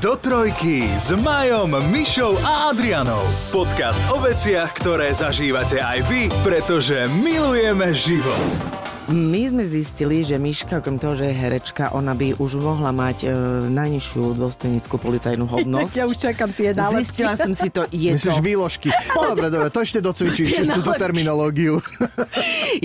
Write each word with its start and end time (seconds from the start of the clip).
Do 0.00 0.16
trojky 0.16 0.88
s 0.96 1.12
Majom, 1.12 1.76
Mišou 1.92 2.32
a 2.40 2.72
Adrianou. 2.72 3.20
Podcast 3.52 4.00
o 4.08 4.16
veciach, 4.16 4.72
ktoré 4.80 5.12
zažívate 5.12 5.76
aj 5.76 6.08
vy, 6.08 6.32
pretože 6.40 7.04
milujeme 7.20 7.92
život. 7.92 8.79
My 9.10 9.42
sme 9.50 9.66
zistili, 9.66 10.22
že 10.22 10.38
Miška, 10.38 10.78
okrem 10.78 10.94
toho, 10.94 11.18
že 11.18 11.26
je 11.26 11.34
herečka, 11.34 11.90
ona 11.98 12.14
by 12.14 12.38
už 12.38 12.62
mohla 12.62 12.94
mať 12.94 13.26
e, 13.26 13.28
najnižšiu 13.66 14.38
dôstojnickú 14.38 15.02
policajnú 15.02 15.50
hodnosť. 15.58 15.94
Ja 15.98 16.06
už 16.06 16.14
čakám 16.14 16.54
tie 16.54 16.70
nálepky. 16.70 17.10
Zistila 17.10 17.34
som 17.34 17.50
si 17.50 17.74
to, 17.74 17.90
je 17.90 18.14
Myslíš 18.14 18.38
to... 18.38 18.46
výložky? 18.46 18.88
No, 19.10 19.34
dobre, 19.34 19.50
dobre, 19.50 19.68
to 19.74 19.82
ešte 19.82 19.98
docvičíš 19.98 20.62
túto 20.78 20.94
terminológiu. 20.94 21.82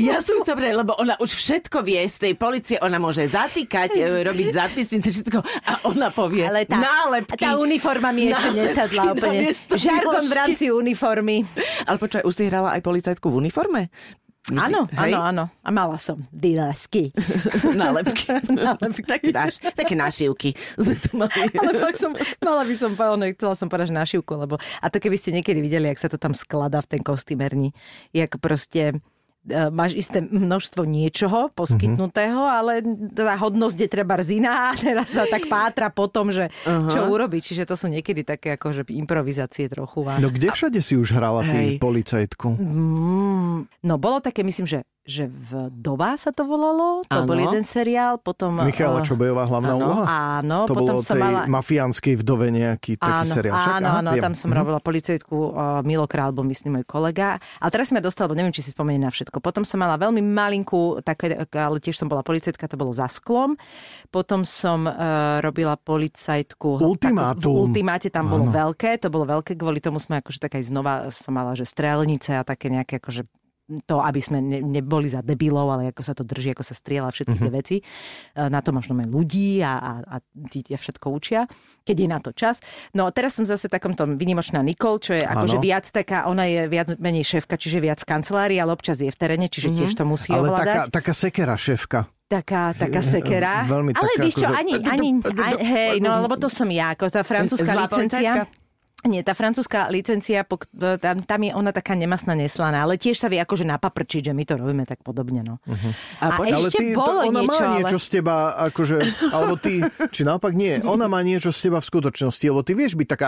Ja 0.02 0.18
som 0.26 0.42
chcela 0.42 0.58
povedať, 0.58 0.76
lebo 0.82 0.98
ona 0.98 1.14
už 1.22 1.30
všetko 1.30 1.86
vie 1.86 2.02
z 2.10 2.18
tej 2.18 2.34
policie, 2.34 2.82
ona 2.82 2.98
môže 2.98 3.22
zatýkať, 3.30 3.94
e, 3.94 4.26
robiť 4.26 4.48
zápisnice, 4.50 5.08
všetko 5.14 5.40
a 5.46 5.74
ona 5.94 6.10
povie 6.10 6.50
Ale 6.50 6.66
tá, 6.66 6.82
nálepky. 6.82 7.38
tá 7.38 7.54
uniforma 7.54 8.10
mi 8.10 8.34
ešte 8.34 8.50
Nálepky 8.50 8.74
nesadla 8.74 9.04
úplne. 9.14 9.54
Žargon 9.78 10.26
v 10.26 10.34
rámci 10.34 10.66
uniformy. 10.74 11.46
Ale 11.86 12.02
počkaj, 12.02 12.26
už 12.26 12.34
si 12.34 12.50
hrala 12.50 12.74
aj 12.74 12.82
policajtku 12.82 13.30
v 13.30 13.46
uniforme? 13.46 13.94
Áno, 14.54 14.86
áno, 14.94 15.18
áno. 15.26 15.44
A 15.66 15.70
mala 15.74 15.98
som 15.98 16.22
výlesky. 16.30 17.10
Nálepky. 17.82 18.30
Nálepky. 18.54 19.02
Také, 19.02 19.30
náš, 19.34 19.58
také 19.58 19.98
našivky 19.98 20.54
sme 20.78 20.94
tu 21.02 21.10
mali. 21.18 21.50
Ale 21.62 21.74
fakt 21.82 21.98
som, 21.98 22.14
mala 22.46 22.62
by 22.62 22.76
som, 22.78 22.92
ono, 22.94 23.26
chcela 23.34 23.56
som 23.58 23.66
povedať, 23.66 23.90
že 23.90 23.98
našivku, 23.98 24.38
lebo 24.38 24.62
a 24.62 24.86
to 24.94 25.02
keby 25.02 25.18
ste 25.18 25.34
niekedy 25.34 25.66
videli, 25.66 25.90
jak 25.90 25.98
sa 25.98 26.10
to 26.14 26.22
tam 26.22 26.38
skladá 26.38 26.78
v 26.86 26.94
ten 26.94 27.02
kostýmerni, 27.02 27.74
jak 28.14 28.38
proste 28.38 29.02
máš 29.70 29.94
isté 29.94 30.26
množstvo 30.26 30.90
niečoho 30.90 31.54
poskytnutého, 31.54 32.42
ale 32.42 32.82
tá 33.14 33.38
hodnosť 33.38 33.78
je 33.78 33.90
treba 33.90 34.18
iná 34.26 34.70
a 34.70 34.78
teraz 34.86 35.14
sa 35.14 35.30
tak 35.30 35.46
pátra 35.46 35.94
po 35.94 36.10
tom, 36.10 36.34
že 36.34 36.50
čo 36.66 37.00
urobiť. 37.14 37.42
Čiže 37.54 37.64
to 37.70 37.76
sú 37.78 37.88
niekedy 37.88 38.26
také 38.26 38.58
akože 38.58 38.90
improvizácie 38.90 39.70
trochu. 39.70 40.02
A... 40.10 40.18
No 40.18 40.34
kde 40.34 40.50
všade 40.50 40.80
si 40.82 40.98
už 40.98 41.14
hrala 41.14 41.46
ty 41.46 41.78
policajtku? 41.78 42.58
Mm, 42.58 43.58
no 43.70 43.94
bolo 44.02 44.18
také, 44.24 44.42
myslím, 44.42 44.66
že, 44.66 44.82
že 45.06 45.30
v 45.30 45.70
Doba 45.72 46.18
sa 46.18 46.30
to 46.30 46.44
volalo, 46.44 47.02
to 47.02 47.14
Áno. 47.16 47.30
bol 47.30 47.38
jeden 47.38 47.62
seriál, 47.62 48.18
potom... 48.18 48.58
Michála 48.60 49.00
eh, 49.00 49.06
Čobejová 49.06 49.46
hlavná 49.46 49.72
áno, 49.72 49.80
úloha? 49.80 50.04
Áno, 50.36 50.58
To 50.66 50.74
potom 50.74 50.86
bolo 50.90 51.00
som 51.00 51.14
tej 51.14 51.22
mala... 51.22 51.42
mafiánskej 51.46 52.16
vdove 52.18 52.50
nejaký 52.50 52.98
taký 52.98 53.22
áno, 53.22 53.30
seriál. 53.32 53.54
Však? 53.56 53.74
áno, 53.76 53.88
Aha, 53.88 54.00
áno, 54.02 54.10
viem. 54.12 54.24
tam 54.24 54.34
som 54.34 54.50
Mhm. 54.50 54.58
robila 54.58 54.80
policajtku 54.80 55.38
uh, 55.48 55.52
Milo 55.82 56.06
Král, 56.06 56.32
bol 56.32 56.42
myslím 56.44 56.76
môj 56.76 56.86
kolega. 56.86 57.28
Ale 57.56 57.70
teraz 57.70 57.88
som 57.88 57.96
ja 57.96 58.04
dostala, 58.04 58.26
lebo 58.26 58.36
neviem, 58.36 58.50
či 58.50 58.62
si 58.62 58.70
spomeniem 58.70 59.06
na 59.06 59.14
všetko. 59.14 59.38
Potom 59.40 59.62
som 59.62 59.78
mala 59.78 59.94
veľmi 59.96 60.20
malinkú, 60.20 61.00
také, 61.00 61.38
ale 61.38 61.78
tiež 61.78 61.96
som 61.96 62.08
bola 62.08 62.20
policajtka, 62.20 62.66
to 62.66 62.74
bolo 62.74 62.90
za 62.90 63.06
sklom. 63.06 63.54
Potom 64.10 64.42
som 64.42 64.84
uh, 64.84 65.38
robila 65.40 65.78
policajtku... 65.78 66.82
Ultimátum. 66.82 67.38
takú- 67.38 67.54
V 67.54 67.62
ultimáte 67.64 68.10
tam 68.10 68.26
bolo 68.28 68.50
Áno. 68.50 68.54
veľké, 68.54 68.98
to 68.98 69.08
bolo 69.08 69.30
veľké, 69.30 69.54
kvôli 69.54 69.78
tomu 69.78 69.98
sme 69.98 70.18
akože 70.18 70.40
tak 70.40 70.58
aj 70.58 70.64
znova 70.66 70.94
som 71.10 71.30
mala, 71.30 71.54
že 71.54 71.64
strelnice 71.64 72.34
a 72.34 72.42
také 72.42 72.68
nejaké 72.68 72.98
akože 72.98 73.30
to, 73.82 73.98
aby 73.98 74.20
sme 74.20 74.38
ne, 74.40 74.60
neboli 74.60 75.08
za 75.08 75.20
debilov, 75.20 75.66
ale 75.68 75.90
ako 75.90 76.02
sa 76.02 76.12
to 76.12 76.22
drží, 76.22 76.52
ako 76.52 76.62
sa 76.62 76.74
strieľa 76.74 77.10
všetky 77.10 77.34
Mhm. 77.34 77.42
tie 77.42 77.52
veci. 77.52 77.76
E, 77.78 77.84
Na 78.46 78.60
to 78.60 78.70
možno 78.70 78.94
aj 78.96 79.08
ľudí 79.08 79.58
a, 79.60 79.74
a, 79.74 79.92
a 80.04 80.16
tí 80.46 80.62
ťa 80.62 80.78
všetko 80.78 81.08
učia, 81.08 81.50
keď 81.82 81.96
je 81.96 82.08
na 82.08 82.20
to 82.20 82.30
čas. 82.32 82.62
No 82.92 83.10
teraz 83.10 83.34
som 83.34 83.44
zase 83.44 83.66
takomto 83.66 84.06
vynimočná 84.06 84.62
Nikol, 84.62 85.00
čo 85.00 85.12
je 85.12 85.22
akože 85.22 85.58
viac 85.60 85.86
taká, 85.88 86.26
ona 86.26 86.46
je 86.46 86.66
viac 86.66 86.94
menej 86.96 87.26
šéfka, 87.28 87.56
čiže 87.56 87.80
viac 87.80 87.98
v 87.98 88.08
kancelárii, 88.08 88.56
ale 88.56 88.70
občas 88.72 88.98
je 88.98 89.08
v 89.08 89.16
teréne, 89.16 89.46
čiže 89.46 89.74
tiež 89.74 89.92
to 89.92 90.04
musí 90.04 90.30
Mhm. 90.30 90.36
Ale 90.36 90.48
taká, 90.48 90.54
ovládať. 90.54 90.88
taká 90.92 91.14
sekera 91.14 91.56
šéfka. 91.56 92.00
Taká, 92.28 92.70
taká 92.72 93.02
sekera. 93.02 93.66
Veľmi 93.66 93.92
ale 93.92 94.02
taká 94.10 94.18
vieš 94.20 94.36
čo, 94.36 94.48
akože- 94.48 94.60
ani, 94.60 94.74
ani, 94.84 95.10
ani, 95.22 95.58
hej, 95.74 95.94
no 96.00 96.22
lebo 96.22 96.34
to 96.36 96.48
som 96.48 96.66
ja, 96.68 96.90
ako 96.92 97.06
tá 97.08 97.22
francúzska 97.22 97.74
licencia. 97.76 98.46
Nie, 99.06 99.22
tá 99.22 99.38
francúzska 99.38 99.86
licencia, 99.94 100.42
pok- 100.42 100.66
tam, 100.74 101.22
tam 101.22 101.40
je 101.46 101.54
ona 101.54 101.70
taká 101.70 101.94
nemasná, 101.94 102.34
neslaná, 102.34 102.82
ale 102.82 102.98
tiež 102.98 103.22
sa 103.22 103.30
vie 103.30 103.38
akože 103.38 103.62
napaprčiť, 103.62 104.30
že 104.30 104.34
my 104.34 104.44
to 104.50 104.58
robíme 104.58 104.84
tak 104.90 105.06
podobne. 105.06 105.46
No. 105.46 105.62
A, 106.18 106.42
poď- 106.42 106.58
ale 106.58 106.68
ešte 106.74 106.82
ty, 106.82 106.98
bolo 106.98 107.22
ona 107.30 107.46
niečo, 107.46 107.62
má 107.62 107.66
ale... 107.70 107.78
niečo 107.86 107.98
z 108.02 108.08
teba, 108.10 108.36
akože, 108.74 108.98
alebo 109.30 109.54
ty, 109.62 109.86
či 110.10 110.22
naopak 110.26 110.58
nie, 110.58 110.82
ona 110.82 111.06
má 111.06 111.22
niečo 111.22 111.54
z 111.54 111.70
teba 111.70 111.78
v 111.80 111.86
skutočnosti, 111.86 112.46
lebo 112.50 112.66
ty 112.66 112.74
vieš 112.74 112.98
byť 112.98 113.08
taká... 113.08 113.28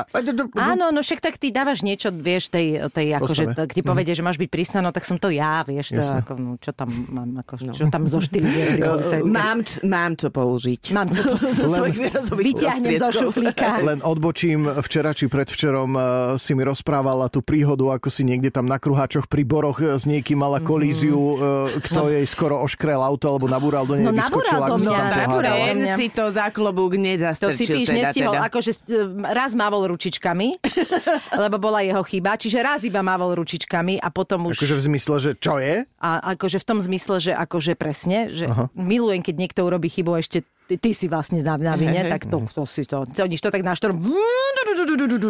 Áno, 0.58 0.90
no 0.90 1.00
však 1.06 1.22
tak 1.22 1.38
ty 1.38 1.54
dávaš 1.54 1.86
niečo, 1.86 2.10
vieš, 2.10 2.50
tej, 2.50 2.90
tej 2.90 3.14
akože, 3.22 3.54
tak 3.54 3.78
ti 3.78 3.86
povedie, 3.86 4.18
že 4.18 4.26
máš 4.26 4.42
byť 4.42 4.50
prísna, 4.50 4.82
no 4.82 4.90
tak 4.90 5.06
som 5.06 5.22
to 5.22 5.30
ja, 5.30 5.62
vieš, 5.62 5.94
to, 5.94 6.02
ako, 6.02 6.34
no, 6.42 6.52
čo 6.58 6.74
tam 6.74 6.90
mám, 6.90 7.46
ako, 7.46 7.54
čo 7.78 7.86
tam 7.94 8.10
zo 8.10 8.18
štyri 8.18 8.50
Mám, 9.38 9.62
č- 9.62 9.86
mám 9.86 10.18
čo 10.18 10.34
použiť. 10.34 10.82
Mám 10.96 11.08
to, 11.14 11.22
zo 11.62 11.66
svojich 11.70 11.98
výrazových 12.02 12.46
vyťahnem 12.50 12.94
zo 12.98 13.10
šuflíka. 13.14 13.84
Len 13.86 14.00
odbočím, 14.02 14.66
včera 14.82 15.14
či 15.14 15.30
predvčerom 15.30 15.67
eh, 15.74 16.02
si 16.40 16.56
mi 16.56 16.64
rozprávala 16.64 17.28
tú 17.28 17.44
príhodu, 17.44 17.92
ako 17.92 18.08
si 18.08 18.24
niekde 18.24 18.48
tam 18.54 18.70
na 18.70 18.80
kruháčoch 18.80 19.28
pri 19.28 19.44
boroch 19.44 19.84
eh, 19.84 19.98
s 19.98 20.08
niekým 20.08 20.40
mala 20.40 20.64
kolíziu, 20.64 21.18
eh, 21.18 21.84
kto 21.84 22.08
jej 22.14 22.24
skoro 22.24 22.62
oškrel 22.64 23.02
auto 23.02 23.28
alebo 23.28 23.52
nabúral 23.52 23.84
do 23.84 23.98
nej, 23.98 24.08
No, 24.08 24.16
do 24.16 24.22
ako 24.24 24.40
mňa, 24.80 24.96
tam 24.96 25.10
nabúral. 25.12 25.56
si 25.98 26.08
to 26.14 26.32
za 26.32 26.48
klobúk 26.54 26.96
To 26.96 27.02
nezastrčil. 27.02 27.58
si 27.58 27.66
píš, 27.66 27.88
teda, 27.92 28.00
nestihol, 28.14 28.34
teda. 28.38 28.48
akože 28.48 28.72
e, 28.72 29.04
raz 29.34 29.52
mávol 29.58 29.92
ručičkami, 29.92 30.48
lebo 31.44 31.56
bola 31.58 31.84
jeho 31.84 32.04
chyba, 32.06 32.38
čiže 32.40 32.58
raz 32.62 32.86
iba 32.86 33.02
mávol 33.04 33.36
ručičkami 33.42 34.00
a 34.00 34.08
potom 34.14 34.48
už... 34.48 34.56
Akože 34.62 34.78
v 34.78 34.84
zmysle, 34.94 35.16
že 35.20 35.32
čo 35.36 35.60
je? 35.60 35.84
A 36.00 36.10
akože 36.38 36.62
v 36.62 36.66
tom 36.66 36.80
zmysle, 36.80 37.20
že 37.20 37.32
akože 37.36 37.74
presne, 37.76 38.30
že 38.32 38.48
Aha. 38.48 38.70
milujem, 38.78 39.26
keď 39.26 39.36
niekto 39.36 39.60
urobí 39.66 39.90
chybu 39.90 40.12
a 40.16 40.20
ešte 40.22 40.46
ty, 40.68 40.76
ty 40.76 40.92
si 40.92 41.08
vlastne 41.08 41.40
na, 41.42 41.56
vine, 41.80 42.04
tak 42.12 42.28
to, 42.28 42.44
to 42.52 42.68
si 42.68 42.84
to, 42.84 43.08
to 43.08 43.24
nič 43.26 43.40
to 43.40 43.50
tak 43.50 43.64
na 43.64 43.74
štorom 43.74 43.98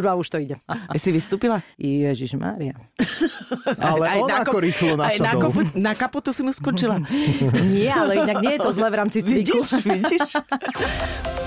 a 0.07 0.13
už 0.17 0.27
to 0.27 0.37
ide. 0.41 0.55
Si 0.97 1.09
vystúpila? 1.13 1.61
Ježiš 1.77 2.35
Mária. 2.35 2.75
Ale 3.79 4.19
on 4.19 4.27
na 4.27 4.43
ako 4.43 4.57
rýchlo 4.59 4.93
Aj 4.99 5.15
na, 5.19 5.31
nasadol. 5.31 5.41
kopu, 5.47 5.59
na 5.77 5.93
kapotu 5.95 6.29
si 6.33 6.41
mu 6.43 6.51
skočila. 6.51 6.99
Nie, 7.71 7.93
ale 7.93 8.27
inak 8.27 8.37
nie 8.43 8.57
je 8.57 8.61
to 8.63 8.71
zle 8.73 8.87
v 8.89 8.95
rámci 8.95 9.19
cviku. 9.23 9.61
Vidíš, 9.61 9.69
vidíš. 9.85 10.29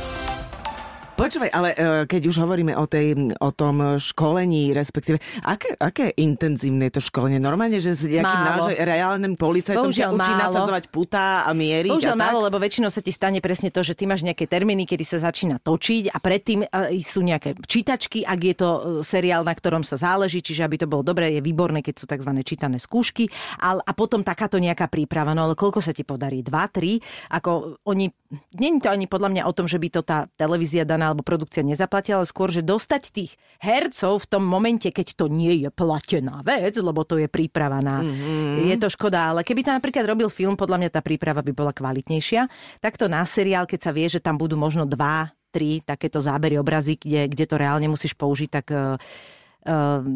Počúvaj, 1.20 1.53
ale 1.53 1.69
e, 1.76 2.08
keď 2.08 2.22
už 2.32 2.36
hovoríme 2.41 2.72
o, 2.81 2.88
tej, 2.88 3.36
o 3.44 3.50
tom 3.53 4.00
školení, 4.00 4.72
respektíve, 4.72 5.20
aké, 5.44 5.76
aké 5.76 6.16
intenzívne 6.16 6.88
je 6.88 6.97
to 6.97 7.03
školenie? 7.12 7.36
Normálne, 7.36 7.76
že 7.76 7.92
s 7.92 8.08
nejakým 8.08 8.41
naozaj 8.41 8.81
reálnym 8.81 9.36
policajtom 9.36 9.92
ťa 9.92 10.16
učí 10.16 10.32
málo. 10.32 10.42
nasadzovať 10.48 10.88
puta 10.88 11.44
a 11.44 11.53
mieriť 11.53 11.92
Bohužiaľ 11.92 12.16
a 12.16 12.16
tak? 12.16 12.25
málo, 12.25 12.38
lebo 12.48 12.56
väčšinou 12.56 12.88
sa 12.88 13.04
ti 13.04 13.12
stane 13.12 13.44
presne 13.44 13.69
to, 13.69 13.84
že 13.84 13.92
ty 13.92 14.09
máš 14.09 14.25
nejaké 14.25 14.48
termíny, 14.48 14.88
kedy 14.88 15.04
sa 15.04 15.20
začína 15.20 15.60
točiť 15.60 16.09
a 16.09 16.16
predtým 16.25 16.64
e, 16.64 16.97
sú 17.04 17.20
nejaké 17.20 17.53
čítačky, 17.69 18.25
ak 18.25 18.41
je 18.41 18.54
to 18.56 18.69
e, 18.72 18.80
seriál, 19.04 19.44
na 19.44 19.53
ktorom 19.53 19.84
sa 19.84 20.00
záleží, 20.00 20.41
čiže 20.41 20.64
aby 20.64 20.80
to 20.80 20.88
bolo 20.88 21.04
dobré, 21.04 21.36
je 21.36 21.44
výborné, 21.44 21.84
keď 21.84 22.00
sú 22.00 22.09
tzv. 22.09 22.32
čítané 22.41 22.80
skúšky 22.80 23.28
a, 23.60 23.76
a 23.76 23.92
potom 23.92 24.25
takáto 24.25 24.56
nejaká 24.56 24.88
príprava. 24.88 25.36
No 25.36 25.44
ale 25.44 25.53
koľko 25.53 25.84
sa 25.84 25.92
ti 25.92 26.00
podarí? 26.00 26.41
Dva, 26.41 26.64
tri? 26.72 26.97
Ako 27.28 27.84
oni, 27.84 28.09
je 28.30 28.70
to 28.78 28.88
ani 28.88 29.10
podľa 29.10 29.28
mňa 29.34 29.42
o 29.50 29.52
tom, 29.52 29.66
že 29.66 29.82
by 29.82 29.88
to 29.91 30.00
tá 30.06 30.30
televízia 30.38 30.86
daná 30.86 31.10
alebo 31.10 31.26
produkcia 31.26 31.66
nezaplatila, 31.66 32.22
ale 32.22 32.30
skôr, 32.30 32.54
že 32.54 32.62
dostať 32.62 33.02
tých 33.10 33.34
hercov 33.58 34.22
v 34.22 34.30
tom 34.30 34.46
momente, 34.46 34.86
keď 34.86 35.18
to 35.18 35.26
nie 35.26 35.66
je 35.66 35.70
platená 35.74 36.46
vec, 36.46 36.78
lebo 36.78 37.02
to 37.02 37.18
je 37.18 37.26
príprava 37.26 37.82
na... 37.82 38.06
Mm-hmm. 38.06 38.70
Je 38.70 38.76
to 38.78 38.86
škoda, 38.86 39.34
ale 39.34 39.42
keby 39.42 39.66
tam 39.66 39.82
napríklad 39.82 40.06
robil 40.06 40.30
film, 40.30 40.54
podľa 40.54 40.78
mňa 40.78 40.91
tá 40.94 41.00
príprava 41.02 41.42
by 41.42 41.50
bola 41.50 41.74
kvalitnejšia. 41.74 42.46
Takto 42.78 43.10
na 43.10 43.26
seriál, 43.26 43.66
keď 43.66 43.80
sa 43.82 43.91
vie, 43.91 44.06
že 44.06 44.22
tam 44.22 44.38
budú 44.38 44.54
možno 44.54 44.86
dva, 44.86 45.34
tri 45.50 45.82
takéto 45.82 46.22
zábery 46.22 46.54
obrazy, 46.62 46.94
kde, 46.94 47.26
kde 47.26 47.44
to 47.50 47.58
reálne 47.58 47.91
musíš 47.91 48.14
použiť, 48.14 48.50
tak 48.50 48.66
Uh, 48.70 48.94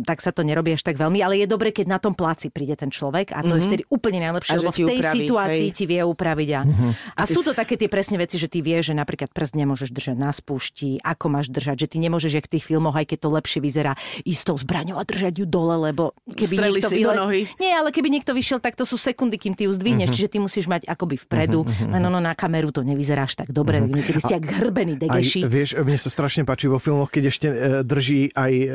tak 0.05 0.19
sa 0.25 0.33
to 0.33 0.41
nerobí 0.41 0.73
až 0.73 0.81
tak 0.81 0.97
veľmi, 0.97 1.21
ale 1.21 1.45
je 1.45 1.47
dobre, 1.47 1.69
keď 1.69 1.87
na 1.87 1.99
tom 2.01 2.17
placi 2.17 2.49
príde 2.49 2.81
ten 2.81 2.89
človek 2.89 3.37
a 3.37 3.45
to 3.45 3.53
mm-hmm. 3.53 3.61
je 3.61 3.69
vtedy 3.69 3.83
úplne 3.93 4.19
najlepšie, 4.25 4.57
A 4.57 4.61
lebo 4.61 4.73
v 4.73 4.79
tej 4.81 4.99
upraví, 5.01 5.19
situácii 5.21 5.69
hej. 5.69 5.77
ti 5.77 5.85
vie 5.85 6.01
upraviť. 6.01 6.51
A, 6.57 6.61
mm-hmm. 6.65 6.91
a 7.21 7.23
sú 7.29 7.41
to 7.45 7.53
také 7.53 7.77
tie 7.77 7.93
presne 7.93 8.17
veci, 8.17 8.41
že 8.41 8.49
ty 8.49 8.65
vieš, 8.65 8.93
že 8.93 8.95
napríklad 8.97 9.29
prst 9.31 9.55
nemôžeš 9.61 9.91
držať 9.93 10.17
na 10.17 10.33
spúšti, 10.33 10.97
ako 11.05 11.27
máš 11.29 11.53
držať, 11.53 11.85
že 11.85 11.87
ty 11.93 11.97
nemôžeš, 12.01 12.33
jak 12.41 12.47
v 12.49 12.53
tých 12.57 12.65
filmoch, 12.65 12.97
aj 12.97 13.07
keď 13.13 13.19
to 13.21 13.29
lepšie 13.37 13.61
vyzerá, 13.61 13.93
istou 14.25 14.57
zbraňou 14.57 14.97
a 14.97 15.05
držať 15.05 15.45
ju 15.45 15.47
dole, 15.47 15.77
lebo 15.93 16.17
keby 16.25 16.55
Strelíš 16.57 16.83
niekto 16.89 17.05
do 17.05 17.13
nohy. 17.13 17.41
Nie, 17.61 17.77
ale 17.77 17.93
keby 17.93 18.09
niekto 18.09 18.33
vyšiel, 18.33 18.65
tak 18.65 18.81
to 18.81 18.89
sú 18.89 18.97
sekundy, 18.97 19.37
kým 19.37 19.53
ty 19.53 19.69
ju 19.69 19.73
zdvihneš, 19.77 20.09
mm-hmm. 20.09 20.17
čiže 20.25 20.33
ty 20.33 20.39
musíš 20.41 20.67
mať 20.73 20.89
akoby 20.89 21.21
vpredu, 21.21 21.69
len 21.85 22.01
ono 22.01 22.17
na 22.17 22.33
kameru 22.33 22.73
to 22.73 22.81
nevyzeráš 22.81 23.37
tak 23.37 23.53
dobre, 23.53 23.85
mm-hmm. 23.85 23.93
niekedy 23.93 24.21
si 24.25 24.33
jak 24.33 24.45
hrbený 24.45 24.97
Aj, 24.97 25.21
degeši. 25.21 25.41
vieš, 25.45 25.71
mne 25.77 25.99
sa 26.01 26.09
strašne 26.09 26.49
páči 26.49 26.73
vo 26.73 26.81
filmoch, 26.81 27.13
keď 27.13 27.25
ešte 27.29 27.49
e, 27.53 27.57
drží 27.85 28.33
aj 28.33 28.53
e, 28.55 28.69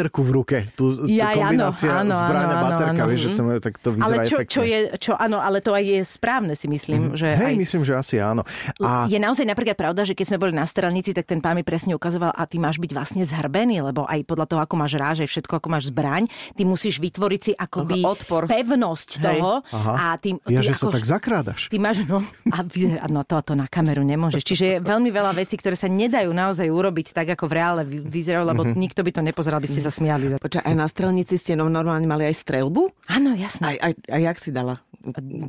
baterku 0.00 0.20
v 0.22 0.30
ruke. 0.32 0.56
Tu, 0.72 0.84
Ja, 1.10 1.30
áno, 1.30 1.44
kombinácia 1.44 1.90
áno, 1.92 2.14
zbraň 2.14 2.40
a 2.42 2.48
áno, 2.50 2.64
baterka, 2.64 2.92
áno, 2.96 3.04
vieš, 3.06 3.20
že 3.20 3.30
to, 3.30 3.42
tak 3.60 3.74
to 3.76 3.88
vyzerá 3.92 4.06
Ale 4.06 4.16
čo, 4.22 4.36
efektne. 4.38 4.48
čo 4.48 4.62
je, 4.62 4.78
čo, 4.96 5.12
áno, 5.14 5.36
ale 5.36 5.58
to 5.58 5.70
aj 5.70 5.84
je 5.84 6.00
správne 6.02 6.54
si 6.54 6.66
myslím, 6.66 7.12
že 7.12 7.28
Hej, 7.30 7.46
aj 7.46 7.56
myslím, 7.58 7.80
že 7.82 7.92
asi 7.92 8.16
áno. 8.16 8.42
A 8.78 9.04
Je 9.06 9.18
naozaj 9.18 9.44
napríklad 9.44 9.76
pravda, 9.76 10.02
že 10.02 10.14
keď 10.14 10.26
sme 10.26 10.38
boli 10.38 10.52
na 10.52 10.64
strelnici, 10.64 11.12
tak 11.12 11.26
ten 11.26 11.38
pán 11.38 11.52
mi 11.52 11.62
presne 11.62 11.92
ukazoval, 11.92 12.32
a 12.32 12.42
ty 12.42 12.56
máš 12.56 12.78
byť 12.78 12.90
vlastne 12.90 13.20
zhrbený, 13.22 13.84
lebo 13.84 14.08
aj 14.08 14.24
podľa 14.24 14.46
toho, 14.46 14.60
ako 14.62 14.74
máš 14.74 14.96
ráž, 14.96 15.16
aj 15.20 15.28
všetko, 15.28 15.52
ako 15.54 15.68
máš 15.68 15.84
zbraň, 15.86 16.24
ty 16.54 16.62
musíš 16.62 16.96
vytvoriť 16.96 17.40
si 17.42 17.52
akoby 17.52 18.00
Odpor. 18.00 18.48
pevnosť 18.48 19.10
Hej. 19.12 19.22
toho. 19.22 19.50
Aha. 19.66 19.92
A 19.92 20.16
ty, 20.16 20.32
ja, 20.46 20.60
ty 20.60 20.64
že 20.64 20.72
sa 20.74 20.88
tak 20.88 21.04
zakrádaš. 21.04 21.68
Ty 21.68 21.76
máš, 21.76 22.00
no, 22.06 22.24
a, 22.48 22.58
vy- 22.62 22.96
a 22.96 23.06
no 23.06 23.20
to, 23.20 23.36
to 23.42 23.52
na 23.52 23.66
kameru 23.66 24.00
nemôžeš. 24.00 24.40
Čiže 24.40 24.64
je 24.64 24.76
veľmi 24.80 25.10
veľa 25.10 25.36
vecí, 25.36 25.54
ktoré 25.54 25.74
sa 25.74 25.86
nedajú 25.86 26.30
naozaj 26.30 26.64
urobiť 26.66 27.12
tak, 27.12 27.28
ako 27.30 27.44
v 27.44 27.52
reále 27.52 27.82
vy- 27.84 28.00
vyzerajú, 28.02 28.44
lebo 28.46 28.62
Mhm. 28.62 28.78
nikto 28.78 29.02
by 29.02 29.10
to 29.10 29.20
nepozeral, 29.20 29.58
by 29.58 29.66
ste 29.66 29.82
sa 29.82 29.89
smiali. 29.90 30.32
Počkaj, 30.32 30.62
aj 30.62 30.74
na 30.74 30.86
strelnici 30.86 31.34
ste 31.34 31.52
no- 31.52 31.66
normálne 31.66 32.04
mali 32.04 32.24
aj 32.24 32.34
strelbu? 32.36 32.82
Áno, 33.06 33.34
jasné. 33.34 33.76
Aj, 33.76 33.76
aj, 33.82 33.92
aj 34.06 34.20
jak 34.24 34.38
si 34.38 34.50
dala? 34.50 34.78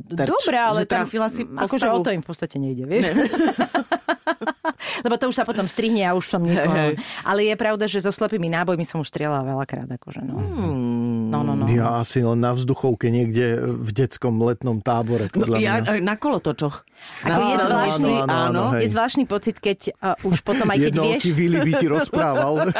terč? 0.08 0.28
Dobre, 0.28 0.56
ale 0.56 0.78
Že 0.78 0.88
trafila 0.88 1.28
si 1.28 1.42
akože 1.44 1.84
postavu? 1.84 1.94
o 1.94 2.02
to 2.02 2.10
im 2.10 2.20
v 2.20 2.26
podstate 2.26 2.56
nejde, 2.56 2.84
vieš? 2.84 3.04
Lebo 5.02 5.14
to 5.16 5.26
už 5.26 5.34
sa 5.34 5.44
potom 5.44 5.66
strihne 5.66 6.02
a 6.04 6.14
už 6.14 6.24
som 6.26 6.40
nikoho. 6.40 6.72
hej. 6.72 6.94
Ale 7.22 7.44
je 7.44 7.54
pravda, 7.54 7.84
že 7.84 7.98
so 7.98 8.10
slepými 8.10 8.46
nábojmi 8.48 8.82
som 8.82 8.98
už 8.98 9.08
strieľala 9.08 9.42
veľakrát. 9.44 9.88
Akože, 9.90 10.22
no. 10.22 10.38
Hmm. 10.38 11.28
no, 11.28 11.42
no, 11.42 11.52
no. 11.54 11.64
Ja 11.66 11.98
asi 11.98 12.20
len 12.20 12.38
na 12.38 12.50
vzduchovke 12.50 13.08
niekde 13.08 13.58
v 13.62 13.90
detskom 13.90 14.38
letnom 14.38 14.78
tábore, 14.78 15.26
No, 15.28 15.42
podľa 15.42 15.56
ja, 15.58 15.74
mňa. 15.80 16.00
na 16.00 16.14
kolotočoch. 16.14 16.86
Ako 17.22 17.40
je 17.40 17.54
Áno, 17.54 17.66
zvláštny, 17.66 18.12
áno, 18.12 18.32
áno, 18.32 18.62
áno, 18.72 18.80
je 18.82 18.88
zvláštny 18.90 19.24
pocit, 19.30 19.56
keď 19.62 19.78
uh, 20.02 20.18
už 20.26 20.42
potom 20.42 20.66
aj 20.70 20.78
keď 20.78 20.94
vieš, 20.98 21.22
Vili 21.32 21.58
by 21.62 21.72
ti 21.78 21.86
rozprával. 21.86 22.54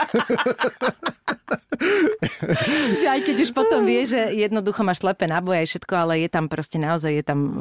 že 3.01 3.07
aj 3.07 3.21
keď 3.27 3.37
už 3.43 3.51
potom 3.55 3.87
vieš, 3.87 4.15
že 4.19 4.23
jednoducho 4.35 4.83
máš 4.83 5.03
slepé 5.03 5.31
náboje 5.31 5.63
aj 5.63 5.69
všetko, 5.75 5.95
ale 5.95 6.13
je 6.27 6.29
tam 6.31 6.45
proste 6.51 6.77
naozaj 6.79 7.13
je 7.23 7.25
tam 7.25 7.39
uh, 7.43 7.53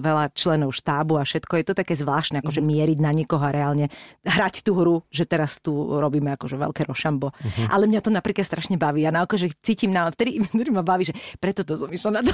veľa 0.00 0.32
členov 0.32 0.72
štábu 0.72 1.20
a 1.20 1.26
všetko. 1.26 1.52
Je 1.60 1.66
to 1.66 1.74
také 1.76 1.94
zvláštne, 1.98 2.40
akože 2.40 2.64
mieriť 2.64 2.98
na 2.98 3.12
niekoho 3.12 3.44
a 3.44 3.52
reálne 3.52 3.92
hrať 4.24 4.64
tú 4.64 4.72
hru, 4.78 4.96
že 5.12 5.28
teraz 5.28 5.60
tu 5.60 5.74
robíme 5.74 6.32
akože 6.34 6.56
veľké 6.56 6.88
rošambo. 6.88 7.34
Ale 7.68 7.84
mňa 7.84 8.00
to 8.00 8.10
napríklad 8.10 8.48
strašne 8.48 8.80
baví. 8.80 9.04
Ja 9.04 9.12
na 9.12 9.28
akože 9.28 9.52
cítim 9.60 9.92
na, 9.92 10.08
vtedy, 10.08 10.40
vtedy 10.40 10.70
ma 10.72 10.80
baví, 10.80 11.04
že 11.04 11.14
preto 11.36 11.60
to 11.62 11.76
som 11.76 11.92
išla 11.92 12.10
na 12.18 12.20
to. 12.24 12.32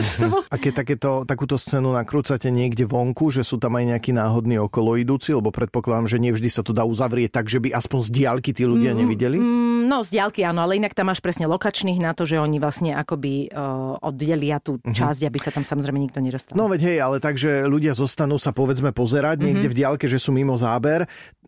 A 0.54 0.56
keď 0.58 0.72
takéto, 0.84 1.10
takúto 1.22 1.54
scénu 1.54 1.94
nakrúcate 1.94 2.50
niekde 2.50 2.73
vonku, 2.82 3.30
že 3.30 3.46
sú 3.46 3.62
tam 3.62 3.78
aj 3.78 3.94
nejakí 3.94 4.10
náhodní 4.10 4.58
okolo 4.58 4.98
idúci, 4.98 5.30
lebo 5.30 5.54
predpokladám, 5.54 6.10
že 6.10 6.18
nie 6.18 6.34
vždy 6.34 6.50
sa 6.50 6.66
to 6.66 6.74
dá 6.74 6.82
uzavrieť 6.82 7.30
tak, 7.30 7.46
že 7.46 7.62
by 7.62 7.70
aspoň 7.70 8.00
z 8.02 8.10
diaľky 8.10 8.50
tí 8.50 8.66
ľudia 8.66 8.90
nevideli? 8.90 9.38
Mm, 9.38 9.74
No, 9.84 10.00
z 10.00 10.16
diaľky 10.16 10.40
áno, 10.42 10.64
ale 10.64 10.80
inak 10.80 10.96
tam 10.96 11.12
máš 11.12 11.20
presne 11.20 11.44
lokačných 11.44 12.00
na 12.00 12.16
to, 12.16 12.24
že 12.24 12.40
oni 12.40 12.56
vlastne 12.56 12.96
akoby 12.96 13.52
uh, 13.52 14.00
oddelia 14.00 14.56
tú 14.58 14.80
časť, 14.80 15.28
aby 15.28 15.38
sa 15.38 15.52
tam 15.52 15.62
samozrejme 15.62 16.00
nikto 16.00 16.24
nedostal. 16.24 16.56
No 16.56 16.72
veď 16.72 16.80
hej, 16.88 16.98
ale 17.04 17.20
takže 17.20 17.68
ľudia 17.68 17.92
zostanú 17.92 18.40
sa 18.40 18.56
povedzme 18.56 18.96
pozerať 18.96 19.44
niekde 19.44 19.68
v 19.68 19.76
diaľke, 19.84 20.08
že 20.08 20.16
sú 20.16 20.32
mimo 20.32 20.56
záber. 20.56 21.04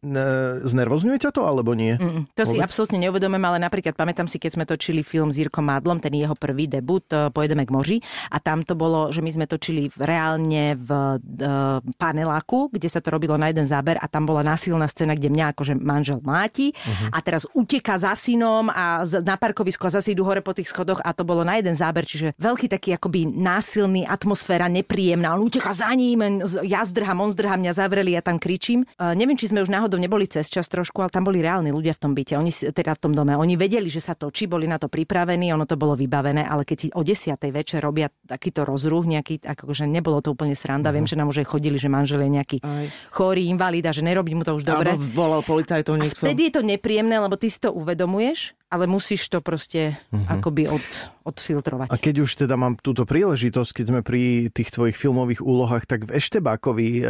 Ne- 0.06 0.62
Znervozňuje 0.62 1.18
ťa 1.18 1.30
to 1.34 1.42
alebo 1.42 1.74
nie? 1.74 1.98
Mm, 1.98 2.30
To 2.32 2.42
si 2.46 2.54
Vôbec? 2.54 2.64
absolútne 2.64 2.98
neuvedomujem, 3.02 3.42
ale 3.42 3.58
napríklad 3.58 3.98
pamätám 3.98 4.30
si, 4.30 4.38
keď 4.38 4.50
sme 4.54 4.64
točili 4.64 5.02
film 5.02 5.34
s 5.34 5.36
Jirkom 5.36 5.66
Mádlom, 5.66 5.98
ten 5.98 6.14
jeho 6.14 6.38
prvý 6.38 6.70
debut, 6.70 7.02
eh, 7.10 7.28
Pojedeme 7.34 7.66
k 7.66 7.74
moři, 7.74 7.96
a 8.30 8.38
tam 8.38 8.62
to 8.62 8.78
bolo, 8.78 9.10
že 9.10 9.18
my 9.18 9.30
sme 9.34 9.46
točili 9.50 9.90
reálne 9.98 10.78
v 10.78 10.90
uh, 10.92 11.82
paneláku, 11.98 12.70
kde 12.70 12.86
sa 12.86 13.02
to 13.02 13.10
robilo 13.10 13.34
na 13.34 13.50
jeden 13.50 13.66
záber 13.66 13.98
a 13.98 14.06
tam 14.06 14.28
bola 14.28 14.46
násilná 14.46 14.86
scéna, 14.86 15.18
kde 15.18 15.32
mňa 15.32 15.52
akože 15.52 15.74
manžel 15.76 16.22
máti 16.22 16.70
a 17.10 17.18
teraz 17.20 17.48
uteká 17.50 17.98
za 17.98 18.14
synom 18.14 18.68
a 18.70 19.02
na 19.02 19.36
parkovisku 19.36 19.88
a 19.88 19.94
zase 19.98 20.12
idú 20.14 20.22
hore 20.22 20.40
po 20.40 20.54
tých 20.54 20.70
schodoch 20.70 21.00
a 21.02 21.10
to 21.10 21.26
bolo 21.26 21.42
na 21.42 21.58
jeden 21.58 21.74
záber, 21.74 22.06
čiže 22.06 22.36
veľký 22.38 22.70
taký 22.70 22.94
akoby 22.94 23.26
násilný, 23.26 24.06
atmosféra 24.06 24.70
nepríjemná. 24.70 25.34
On 25.34 25.42
uteká 25.42 25.72
za 25.74 25.90
ním, 25.92 26.22
ja 26.62 26.84
zdrham, 26.86 27.18
on 27.20 27.30
zdrham, 27.32 27.58
mňa 27.60 27.72
zavreli, 27.74 28.14
ja 28.14 28.22
tam 28.22 28.38
kričím. 28.38 28.84
Uh, 28.96 29.16
neviem, 29.16 29.34
či 29.36 29.50
sme 29.50 29.64
už 29.64 29.72
náhodou 29.72 29.95
neboli 30.00 30.30
cez 30.30 30.48
čas 30.48 30.68
trošku, 30.70 31.02
ale 31.02 31.10
tam 31.10 31.26
boli 31.26 31.42
reálni 31.42 31.72
ľudia 31.74 31.96
v 31.96 32.00
tom 32.00 32.12
byte, 32.12 32.36
oni 32.36 32.52
teda 32.52 32.96
v 32.96 33.00
tom 33.00 33.12
dome. 33.12 33.34
Oni 33.36 33.58
vedeli, 33.58 33.90
že 33.90 34.00
sa 34.00 34.14
točí, 34.16 34.48
boli 34.48 34.64
na 34.64 34.76
to 34.76 34.86
pripravení, 34.86 35.50
ono 35.52 35.66
to 35.66 35.74
bolo 35.74 35.98
vybavené, 35.98 36.46
ale 36.46 36.62
keď 36.62 36.76
si 36.78 36.88
o 36.94 37.02
10. 37.02 37.36
večer 37.50 37.80
robia 37.82 38.08
takýto 38.28 38.62
rozruch, 38.64 39.04
nejaký, 39.08 39.42
akože 39.42 39.88
nebolo 39.88 40.22
to 40.24 40.32
úplne 40.32 40.54
sranda. 40.54 40.94
Viem, 40.94 41.08
že 41.08 41.18
nám 41.18 41.32
už 41.32 41.44
aj 41.44 41.48
chodili, 41.48 41.76
že 41.76 41.90
manžel 41.90 42.22
je 42.24 42.30
nejaký 42.30 42.58
Aj. 42.62 42.86
chorý, 43.12 43.48
invalida, 43.50 43.90
že 43.90 44.04
nerobí 44.04 44.36
mu 44.36 44.44
to 44.46 44.56
už 44.56 44.64
dobre. 44.64 44.94
Alebo 44.94 45.04
volal 45.12 45.42
policajtov 45.42 45.98
niekto. 45.98 46.22
vtedy 46.22 46.48
je 46.48 46.52
to 46.56 46.62
nepríjemné, 46.62 47.16
lebo 47.18 47.34
ty 47.40 47.48
si 47.50 47.58
to 47.58 47.72
uvedomuješ, 47.72 48.56
ale 48.66 48.84
musíš 48.84 49.26
to 49.26 49.38
proste 49.38 49.94
akoby 50.26 50.66
od, 50.66 50.82
odfiltrovať. 51.22 51.86
A 51.86 51.96
keď 51.96 52.22
už 52.22 52.30
teda 52.36 52.54
mám 52.54 52.74
túto 52.76 53.02
príležitosť, 53.02 53.70
keď 53.72 53.84
sme 53.86 54.00
pri 54.02 54.22
tých 54.50 54.70
tvojich 54.70 54.94
filmových 54.94 55.38
úlohách, 55.38 55.86
tak 55.86 56.04
v 56.04 56.18
Eštebákovi 56.18 56.88
e, 56.98 57.02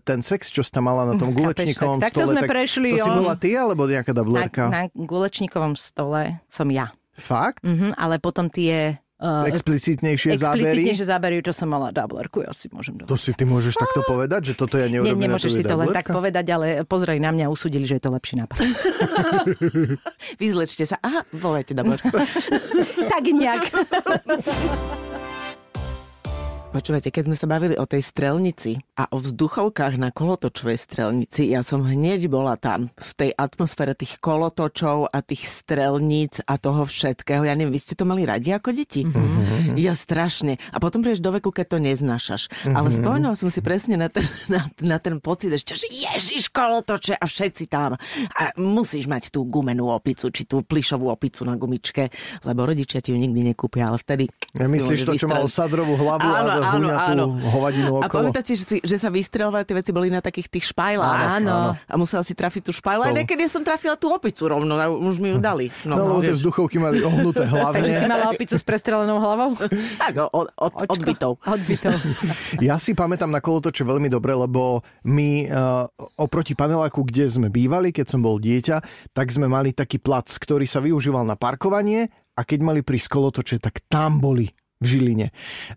ten 0.00 0.20
sex, 0.20 0.50
čo 0.50 0.60
si 0.60 0.70
tam 0.70 0.86
mala 0.86 1.06
na 1.06 1.14
tom 1.14 1.30
Chápeš, 1.30 1.38
gulečníkovom 1.38 1.98
tak- 1.98 2.10
takto 2.10 2.20
stole, 2.20 2.32
sme 2.32 2.42
tak 2.42 2.50
prešli, 2.50 2.88
to 2.92 2.98
si 2.98 3.08
on- 3.08 3.18
bola 3.18 3.34
ty 3.34 3.50
alebo 3.52 3.82
nejaká 3.84 4.10
Na, 4.10 4.18
dublerka? 4.18 4.62
na 4.66 4.82
gulečníkovom 4.92 5.74
stole 5.74 6.42
som 6.50 6.66
ja. 6.68 6.90
Fakt? 7.14 7.62
Mhm, 7.62 7.94
ale 7.94 8.18
potom 8.18 8.46
tie 8.46 8.98
uh, 9.18 9.44
Explicitnejšie 9.46 10.38
zábery? 10.38 10.62
explicitnejšie 10.64 11.06
zábery, 11.06 11.34
čo 11.42 11.52
som 11.52 11.68
mala 11.70 11.90
dublerku, 11.90 12.42
ja 12.42 12.50
si 12.54 12.70
môžem 12.70 12.98
To 13.02 13.10
dovoliť. 13.10 13.20
si 13.20 13.30
ty 13.34 13.44
môžeš 13.44 13.74
takto 13.74 14.00
povedať, 14.06 14.40
že 14.50 14.54
toto 14.54 14.78
ja 14.78 14.86
Nie, 14.86 15.02
neurobím 15.02 15.28
nemôžeš 15.28 15.50
na 15.52 15.56
si 15.58 15.62
to 15.62 15.74
len 15.74 15.88
tak 15.90 16.06
povedať, 16.08 16.46
ale 16.50 16.66
pozreli 16.86 17.18
na 17.18 17.30
mňa 17.34 17.44
a 17.46 17.50
usúdili, 17.50 17.84
že 17.84 17.98
je 17.98 18.02
to 18.02 18.10
lepší 18.14 18.34
nápad. 18.40 18.58
Vyzlečte 20.42 20.84
sa. 20.86 20.96
Aha, 21.02 21.26
volajte 21.34 21.74
Dabočku. 21.74 22.10
tak 23.12 23.24
nejak. 23.26 23.64
Počúvajte, 26.78 27.10
keď 27.10 27.24
sme 27.26 27.34
sa 27.34 27.50
bavili 27.50 27.74
o 27.74 27.90
tej 27.90 28.06
strelnici 28.06 28.78
a 28.94 29.10
o 29.10 29.18
vzduchovkách 29.18 29.98
na 29.98 30.14
kolotočovej 30.14 30.78
strelnici, 30.78 31.50
ja 31.50 31.66
som 31.66 31.82
hneď 31.82 32.30
bola 32.30 32.54
tam 32.54 32.94
v 32.94 33.10
tej 33.18 33.30
atmosfére 33.34 33.98
tých 33.98 34.22
kolotočov 34.22 35.10
a 35.10 35.18
tých 35.18 35.42
strelníc 35.50 36.38
a 36.46 36.54
toho 36.54 36.86
všetkého. 36.86 37.42
Ja 37.42 37.58
neviem, 37.58 37.74
vy 37.74 37.82
ste 37.82 37.98
to 37.98 38.06
mali 38.06 38.22
radi 38.22 38.54
ako 38.54 38.70
deti? 38.70 39.02
Mm-hmm. 39.02 39.74
Ja 39.74 39.98
strašne. 39.98 40.62
A 40.70 40.78
potom 40.78 41.02
prídeš 41.02 41.18
do 41.18 41.34
veku, 41.34 41.50
keď 41.50 41.66
to 41.66 41.78
neznášaš. 41.82 42.46
Mm-hmm. 42.46 42.76
Ale 42.78 42.88
spomenula 42.94 43.34
som 43.34 43.50
si 43.50 43.58
presne 43.58 43.98
na 43.98 44.06
ten, 44.06 44.22
na, 44.54 44.70
na 44.78 45.02
ten 45.02 45.18
pocit 45.18 45.50
ešte, 45.50 45.74
že 45.74 45.90
ježiš 45.90 46.46
kolotoče 46.54 47.18
a 47.18 47.26
všetci 47.26 47.66
tam. 47.66 47.98
A 48.38 48.54
musíš 48.54 49.10
mať 49.10 49.34
tú 49.34 49.42
gumenú 49.50 49.90
opicu, 49.90 50.30
či 50.30 50.46
tú 50.46 50.62
plišovú 50.62 51.10
opicu 51.10 51.42
na 51.42 51.58
gumičke, 51.58 52.06
lebo 52.46 52.70
rodičia 52.70 53.02
ti 53.02 53.10
ju 53.10 53.18
nikdy 53.18 53.50
nekúpia, 53.50 53.90
ale 53.90 53.98
vtedy... 53.98 54.30
Ja 54.54 54.70
myslíš 54.70 55.10
to, 55.10 55.18
čo 55.18 55.26
malo 55.26 55.50
sadrovú 55.50 55.98
hlavu 55.98 56.22
a 56.22 56.67
huňatú 56.74 57.24
hovadinu 57.48 57.90
A 57.98 58.06
okolo? 58.06 58.28
pamätáte, 58.28 58.52
že, 58.52 58.64
si, 58.64 58.76
že 58.80 58.96
sa 58.96 59.08
vystrelovali 59.08 59.64
tie 59.64 59.76
veci 59.76 59.90
boli 59.90 60.08
na 60.08 60.20
takých 60.20 60.48
tých 60.50 60.64
špajlách. 60.70 61.20
Áno. 61.40 61.48
áno. 61.48 61.70
A 61.78 61.94
musela 61.96 62.20
si 62.20 62.34
trafiť 62.34 62.68
tú 62.68 62.72
špajlu. 62.72 63.02
A 63.04 63.10
To- 63.10 63.16
niekedy 63.16 63.46
som 63.46 63.62
trafila 63.62 63.94
tú 63.94 64.10
opicu 64.10 64.44
rovno, 64.44 64.74
a 64.74 64.86
už 64.88 65.16
mi 65.18 65.32
ju 65.32 65.38
dali. 65.38 65.70
No, 65.82 65.96
lebo 65.96 66.20
tie 66.20 66.34
vzduchovky 66.34 66.76
mali 66.76 67.00
ohnuté 67.00 67.46
Takže 67.48 67.88
si 67.88 68.04
hlavne. 68.04 68.10
mala 68.10 68.26
opicu 68.30 68.54
s 68.54 68.64
prestrelenou 68.64 69.18
hlavou? 69.18 69.50
Tak, 70.02 70.12
od, 70.30 70.48
od, 70.54 70.72
Očko. 70.74 70.92
odbytov. 70.94 71.32
Odbytov. 71.42 71.94
Ja 72.68 72.76
si 72.76 72.92
pamätám 72.92 73.28
na 73.28 73.38
kolotoče 73.38 73.82
veľmi 73.82 74.08
dobre, 74.08 74.34
lebo 74.34 74.82
my 75.04 75.30
uh, 75.46 75.86
oproti 76.16 76.52
paneláku, 76.52 77.04
kde 77.04 77.28
sme 77.28 77.48
bývali, 77.48 77.94
keď 77.94 78.06
som 78.08 78.20
bol 78.20 78.36
dieťa, 78.36 78.76
tak 79.12 79.30
sme 79.30 79.46
mali 79.46 79.70
taký 79.70 79.98
plac, 79.98 80.26
ktorý 80.28 80.64
sa 80.64 80.80
využíval 80.80 81.22
na 81.22 81.36
parkovanie 81.36 82.08
a 82.34 82.42
keď 82.42 82.58
mali 82.62 82.80
prísť 82.82 83.08
kolotoče, 83.10 83.56
tak 83.58 83.82
tam 83.86 84.18
boli 84.18 84.46
v 84.78 84.86
Žiline. 84.86 85.26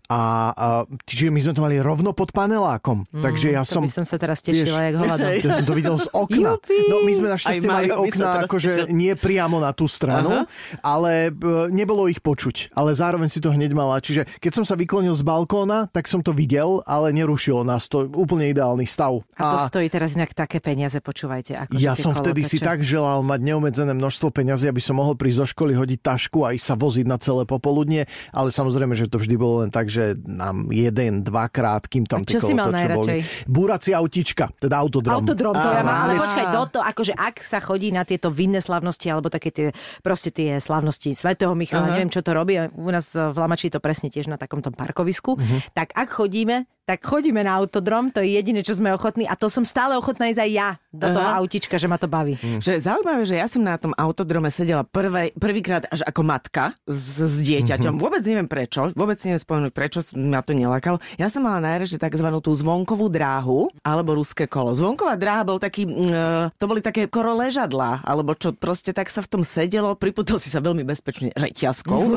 A, 0.06 0.20
a 0.54 0.66
čiže 1.06 1.34
my 1.34 1.40
sme 1.42 1.52
to 1.58 1.62
mali 1.62 1.76
rovno 1.82 2.14
pod 2.14 2.30
panelákom. 2.30 3.04
Mm, 3.10 3.22
Takže 3.22 3.46
ja 3.50 3.62
To 3.66 3.78
som... 3.78 3.82
by 3.82 3.90
som 3.90 4.06
sa 4.06 4.16
teraz 4.18 4.38
tešila, 4.42 4.90
jak 4.90 4.94
hovado. 4.98 5.24
Ja 5.42 5.58
som 5.58 5.66
to 5.66 5.74
videl 5.74 5.98
z 5.98 6.06
okna. 6.14 6.54
Jupi. 6.54 6.78
No 6.86 7.02
my 7.02 7.12
sme 7.12 7.26
našťastie 7.34 7.66
mali 7.66 7.90
okna 7.90 8.46
akože 8.46 8.86
tešil. 8.86 8.94
nie 8.94 9.12
priamo 9.18 9.58
na 9.58 9.74
tú 9.74 9.90
stranu, 9.90 10.46
ale 10.84 11.34
e, 11.34 11.70
nebolo 11.74 12.06
ich 12.06 12.22
počuť. 12.22 12.70
Ale 12.78 12.94
zároveň 12.94 13.26
si 13.26 13.42
to 13.42 13.50
hneď 13.50 13.74
mala. 13.74 13.98
Čiže 13.98 14.28
keď 14.38 14.62
som 14.62 14.64
sa 14.64 14.78
vyklonil 14.78 15.18
z 15.18 15.26
balkóna, 15.26 15.90
tak 15.90 16.06
som 16.06 16.22
to 16.22 16.30
videl, 16.30 16.84
ale 16.86 17.10
nerušilo 17.10 17.66
nás 17.66 17.90
to. 17.90 18.06
Úplne 18.06 18.54
ideálny 18.54 18.86
stav. 18.86 19.18
A 19.34 19.66
to 19.66 19.74
stojí 19.74 19.90
teraz 19.90 20.14
inak 20.14 20.30
také 20.30 20.62
peniaze, 20.62 21.02
počúvajte. 21.02 21.58
Ako 21.58 21.74
ja 21.74 21.98
som 21.98 22.14
vtedy 22.14 22.46
si 22.46 22.62
tak 22.62 22.86
želal 22.86 23.26
mať 23.26 23.40
neobmedzené 23.42 23.92
množstvo 23.96 24.30
peňazí, 24.30 24.70
aby 24.70 24.78
som 24.78 24.94
mohol 25.00 25.18
prísť 25.18 25.38
zo 25.42 25.46
školy, 25.50 25.74
hodiť 25.74 26.00
tašku 26.00 26.46
a 26.46 26.54
ísť 26.54 26.66
sa 26.70 26.74
voziť 26.78 27.06
na 27.08 27.18
celé 27.18 27.42
popoludnie, 27.48 28.06
ale 28.30 28.54
samozrejme, 28.54 28.91
že 28.92 29.08
to 29.08 29.20
vždy 29.20 29.34
bolo 29.36 29.66
len 29.66 29.70
tak, 29.72 29.88
že 29.88 30.16
nám 30.24 30.70
jeden, 30.70 31.24
dvakrát, 31.24 31.88
kým 31.88 32.04
tam 32.04 32.22
čo 32.22 32.40
si 32.40 32.54
mal 32.54 32.70
boli. 32.70 32.78
najradšej? 32.78 33.20
Búracia 33.48 33.94
autička, 33.98 34.52
teda 34.56 34.78
autodrom. 34.78 35.24
Autodrom, 35.24 35.54
to 35.56 35.68
ja 35.68 35.82
mám, 35.84 35.98
ale 36.08 36.20
počkaj, 36.20 36.46
do 36.52 36.64
to, 36.72 36.80
akože 36.80 37.12
ak 37.16 37.42
sa 37.42 37.58
chodí 37.58 37.90
na 37.90 38.06
tieto 38.06 38.28
vinné 38.30 38.60
slavnosti, 38.60 39.06
alebo 39.08 39.32
také 39.32 39.50
tie, 39.50 39.66
proste 40.00 40.30
tie 40.30 40.60
slavnosti 40.60 41.12
Svetého 41.12 41.52
Michala, 41.52 41.92
neviem, 41.92 42.12
čo 42.12 42.24
to 42.24 42.32
robí, 42.32 42.56
u 42.56 42.90
nás 42.90 43.12
v 43.12 43.36
Lamači 43.36 43.72
to 43.72 43.80
presne 43.80 44.08
tiež 44.08 44.28
na 44.28 44.36
takomto 44.36 44.72
parkovisku, 44.72 45.36
tak 45.76 45.92
ak 45.92 46.08
chodíme, 46.12 46.64
tak 46.82 47.06
chodíme 47.06 47.46
na 47.46 47.62
autodrom, 47.62 48.10
to 48.10 48.18
je 48.18 48.34
jediné, 48.34 48.66
čo 48.66 48.74
sme 48.74 48.90
ochotní 48.90 49.22
a 49.22 49.38
to 49.38 49.46
som 49.46 49.62
stále 49.62 49.94
ochotná 49.94 50.34
ísť 50.34 50.42
aj 50.42 50.50
ja 50.50 50.68
do 50.90 51.06
toho 51.08 51.24
Aha. 51.24 51.38
autička, 51.38 51.78
že 51.78 51.86
ma 51.86 51.96
to 51.96 52.10
baví. 52.10 52.34
Že 52.58 52.82
zaujímavé, 52.82 53.22
že 53.22 53.38
ja 53.38 53.46
som 53.46 53.62
na 53.62 53.78
tom 53.78 53.94
autodrome 53.94 54.50
sedela 54.50 54.82
prvé, 54.82 55.30
prvýkrát 55.38 55.86
až 55.88 56.02
ako 56.02 56.20
matka 56.26 56.74
s, 56.84 57.22
s 57.22 57.36
dieťaťom. 57.40 57.96
Vôbec 57.96 58.20
neviem 58.26 58.50
prečo, 58.50 58.90
vôbec 58.98 59.16
neviem 59.22 59.38
spomenúť, 59.38 59.72
prečo 59.72 60.02
ma 60.18 60.42
to 60.42 60.52
nelakalo. 60.52 60.98
Ja 61.16 61.30
som 61.30 61.46
mala 61.46 61.62
najradšej 61.62 62.02
tzv. 62.02 62.28
tú 62.42 62.50
zvonkovú 62.52 63.06
dráhu 63.08 63.70
alebo 63.86 64.18
ruské 64.18 64.50
kolo. 64.50 64.74
Zvonková 64.74 65.14
dráha 65.14 65.46
bol 65.46 65.62
taký, 65.62 65.86
mm, 65.86 66.58
to 66.58 66.64
boli 66.66 66.82
také 66.82 67.06
koro 67.06 67.38
ležadlá, 67.38 68.02
alebo 68.02 68.34
čo 68.34 68.50
proste 68.52 68.90
tak 68.90 69.06
sa 69.08 69.22
v 69.22 69.30
tom 69.38 69.42
sedelo, 69.46 69.94
priputol 69.94 70.42
si 70.42 70.50
sa 70.50 70.58
veľmi 70.58 70.82
bezpečne 70.82 71.30
reťazkou. 71.38 72.02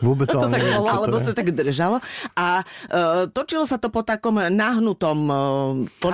Vôbec 0.06 0.28
to 0.28 0.40
ale 0.40 0.52
tak 0.52 0.62
neviem, 0.64 0.76
bolo, 0.80 0.86
čo 0.86 0.92
to 0.92 0.96
alebo 0.96 1.16
je. 1.16 1.24
sa 1.24 1.32
tak 1.36 1.48
držalo. 1.52 1.96
A 2.36 2.46
uh, 2.64 3.29
točilo 3.30 3.64
sa 3.64 3.76
to 3.76 3.88
po 3.88 4.02
takom 4.02 4.36
nahnutom, 4.36 5.18
uh, 5.24 5.38
po 5.96 6.08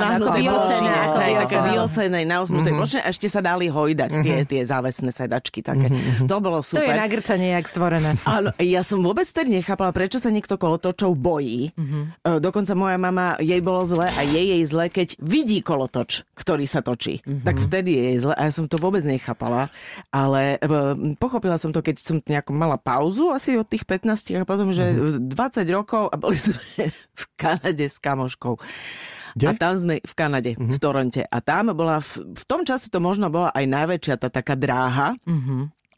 hej, 1.18 1.34
také 1.40 1.56
vyosenej, 1.66 2.24
nausnutej 2.24 2.72
Mhm. 2.72 2.78
plošine 2.78 3.00
a 3.00 3.08
ešte 3.08 3.26
sa 3.26 3.40
dali 3.40 3.66
hojdať 3.66 4.10
tie, 4.20 4.36
tie 4.44 4.62
závesné 4.62 5.10
sedačky 5.10 5.60
také. 5.60 5.88
To 6.24 6.38
bolo 6.38 6.60
To 6.60 6.76
je 6.76 6.84
super. 6.84 6.94
na 6.94 7.06
grcanie 7.06 7.52
jak 7.52 7.66
stvorené. 7.66 8.14
Áno, 8.28 8.52
ja 8.56 8.80
som 8.80 9.00
vôbec 9.00 9.26
tedy 9.26 9.56
nechápala, 9.56 9.90
prečo 9.90 10.16
sa 10.16 10.28
niekto 10.28 10.54
kolotočov 10.54 11.12
bojí. 11.12 11.72
Uh, 11.74 12.38
dokonca 12.38 12.72
moja 12.72 12.96
mama, 12.96 13.34
jej 13.38 13.58
bolo 13.58 13.82
zle 13.84 14.06
a 14.06 14.20
jej 14.20 14.46
jej 14.46 14.62
zle, 14.64 14.86
keď 14.86 15.16
vidí 15.18 15.60
kolotoč, 15.60 16.22
ktorý 16.34 16.68
sa 16.68 16.80
točí. 16.80 17.24
Tak 17.24 17.58
vtedy 17.58 17.90
je 17.92 18.02
jej 18.12 18.18
zle 18.22 18.34
a 18.34 18.42
ja 18.44 18.52
som 18.52 18.66
to 18.66 18.76
vôbec 18.76 19.02
nechápala. 19.02 19.72
Ale 20.10 20.60
uh, 20.60 20.92
pochopila 21.16 21.56
som 21.56 21.72
to, 21.72 21.80
keď 21.80 21.96
som 21.98 22.16
nejako 22.20 22.52
mala 22.52 22.76
pauzu, 22.76 23.32
asi 23.32 23.56
od 23.56 23.64
tých 23.64 23.82
15 23.82 24.36
a 24.36 24.44
potom, 24.44 24.70
že 24.70 24.92
20 25.18 25.22
rokov 25.70 26.10
a 26.10 26.16
boli 26.16 26.36
sme 26.36 26.54
v 27.16 27.24
Kanade 27.34 27.86
s 27.88 27.96
kamoškou. 27.96 28.60
Kde? 29.36 29.46
A 29.48 29.50
tam 29.52 29.76
sme 29.76 30.00
v 30.00 30.14
Kanade, 30.16 30.56
v 30.56 30.78
Toronte. 30.80 31.28
A 31.28 31.38
tam 31.44 31.68
bola, 31.76 32.00
v, 32.00 32.24
v 32.24 32.44
tom 32.48 32.64
čase 32.64 32.88
to 32.88 33.04
možno 33.04 33.28
bola 33.28 33.52
aj 33.52 33.64
najväčšia 33.68 34.14
tá 34.16 34.32
taká 34.32 34.56
dráha. 34.56 35.12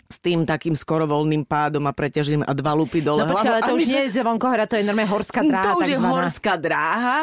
S 0.09 0.25
tým 0.25 0.49
takým 0.49 0.73
skoro 0.73 1.05
voľným 1.05 1.45
pádom 1.45 1.85
a 1.85 1.93
preťažením 1.93 2.41
a 2.41 2.57
dva 2.57 2.73
lupy 2.73 3.05
dole. 3.05 3.29
No 3.29 3.37
počkaj, 3.37 3.61
ale 3.61 3.61
to 3.61 3.77
už 3.77 3.81
my 3.85 3.87
nie 3.93 4.03
je 4.09 4.11
zvonkohra, 4.17 4.65
to 4.65 4.81
je 4.81 4.85
normálne 4.89 5.13
horská 5.13 5.45
dráha. 5.45 5.69
to 5.69 5.85
už 5.85 5.91
je 5.93 5.99
horská 6.01 6.55
dráha. 6.57 7.19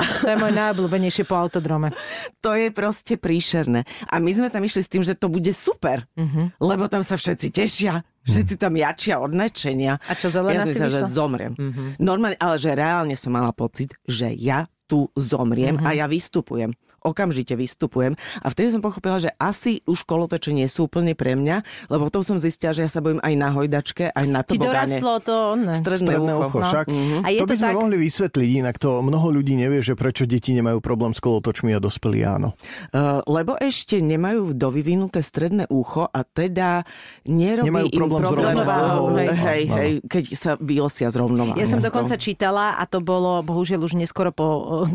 To 0.00 0.26
je 0.32 0.36
môj 0.40 0.52
najobľúbenejšie 0.56 1.24
po 1.28 1.36
autodrome. 1.36 1.92
To 2.40 2.56
je 2.56 2.72
proste 2.72 3.20
príšerné. 3.20 3.84
A 4.08 4.16
my 4.16 4.32
sme 4.32 4.48
tam 4.48 4.64
išli 4.64 4.80
s 4.80 4.88
tým, 4.88 5.04
že 5.04 5.12
to 5.12 5.28
bude 5.28 5.52
super. 5.52 6.08
Mhm. 6.16 6.56
Lebo 6.56 6.88
tam 6.88 7.04
sa 7.04 7.20
všetci 7.20 7.52
tešia. 7.52 8.00
Všetci 8.22 8.54
tam 8.54 8.74
jačia 8.74 9.18
od 9.18 9.34
nadšenia. 9.34 9.98
A 9.98 10.12
čo, 10.14 10.30
zelená 10.30 10.62
ja 10.62 10.70
si 10.70 10.74
sa, 10.74 10.86
že 10.86 11.10
zomriem. 11.10 11.52
Normálne, 11.98 12.38
ale 12.38 12.54
že 12.54 12.70
reálne 12.72 13.18
som 13.18 13.34
mala 13.34 13.50
pocit, 13.50 13.98
že 14.06 14.30
ja 14.30 14.64
tu 14.86 15.08
zomriem 15.14 15.74
Mhm. 15.74 15.84
a 15.84 15.90
ja 15.92 16.06
vystupujem. 16.06 16.70
Okamžite 17.02 17.58
vystupujem. 17.58 18.14
A 18.40 18.46
vtedy 18.48 18.70
som 18.70 18.80
pochopila, 18.80 19.18
že 19.18 19.34
asi 19.36 19.82
už 19.84 20.06
kolotoče 20.06 20.54
nie 20.54 20.66
sú 20.66 20.86
úplne 20.86 21.18
pre 21.18 21.34
mňa, 21.34 21.88
lebo 21.90 22.08
to 22.08 22.22
som 22.22 22.38
zistila, 22.38 22.70
že 22.70 22.86
ja 22.86 22.90
sa 22.90 23.02
bojím 23.02 23.18
aj 23.18 23.34
na 23.34 23.48
hojdačke, 23.50 24.04
aj 24.14 24.26
na 24.26 24.40
Ti 24.46 24.56
tobogáne. 24.56 24.98
dorastlo 24.98 25.12
to... 25.22 25.36
Ne. 25.58 25.74
Stredné, 25.78 26.08
Stredné 26.14 26.32
ucho. 26.38 26.46
ucho, 26.46 26.58
no. 26.58 26.66
však. 26.66 26.86
A 27.22 27.28
je 27.28 27.38
to 27.42 27.46
by 27.46 27.54
to 27.54 27.58
sme 27.58 27.70
tak- 27.70 27.78
mohli 27.78 27.96
vysvetliť, 27.98 28.48
inak 28.62 28.76
to 28.78 28.90
mnoho 29.02 29.28
ľudí 29.34 29.54
nevie, 29.58 29.80
že 29.82 29.98
prečo 29.98 30.24
deti 30.24 30.54
nemajú 30.54 30.78
problém 30.78 31.12
s 31.12 31.20
kolotočmi 31.20 31.74
a 31.74 31.80
dospelí 31.82 32.22
áno. 32.22 32.54
Uh, 32.94 33.18
lebo 33.26 33.58
ešte 33.58 33.98
nemajú 33.98 34.54
dovyvinuté 34.54 35.20
stredné 35.20 35.66
ucho 35.68 36.06
a 36.06 36.20
teda 36.22 36.86
nerobí 37.26 37.68
Nemajú 37.68 37.86
im 37.90 37.98
problém 37.98 38.22
s 38.22 38.32
rovnováhou. 38.32 39.04
Hej, 39.18 39.62
hej. 39.66 39.90
keď 40.06 40.24
sa 40.38 40.50
vyosia 40.60 41.08
z 41.10 41.16
rovnováhou. 41.18 41.58
Ja 41.58 41.66
som 41.66 41.82
dokonca 41.82 42.14
čítala 42.20 42.78
a 42.78 42.84
to 42.86 43.02
bolo 43.02 43.42
bohužiaľ 43.42 43.80
už 43.88 43.98
neskoro 43.98 44.30
po 44.30 44.46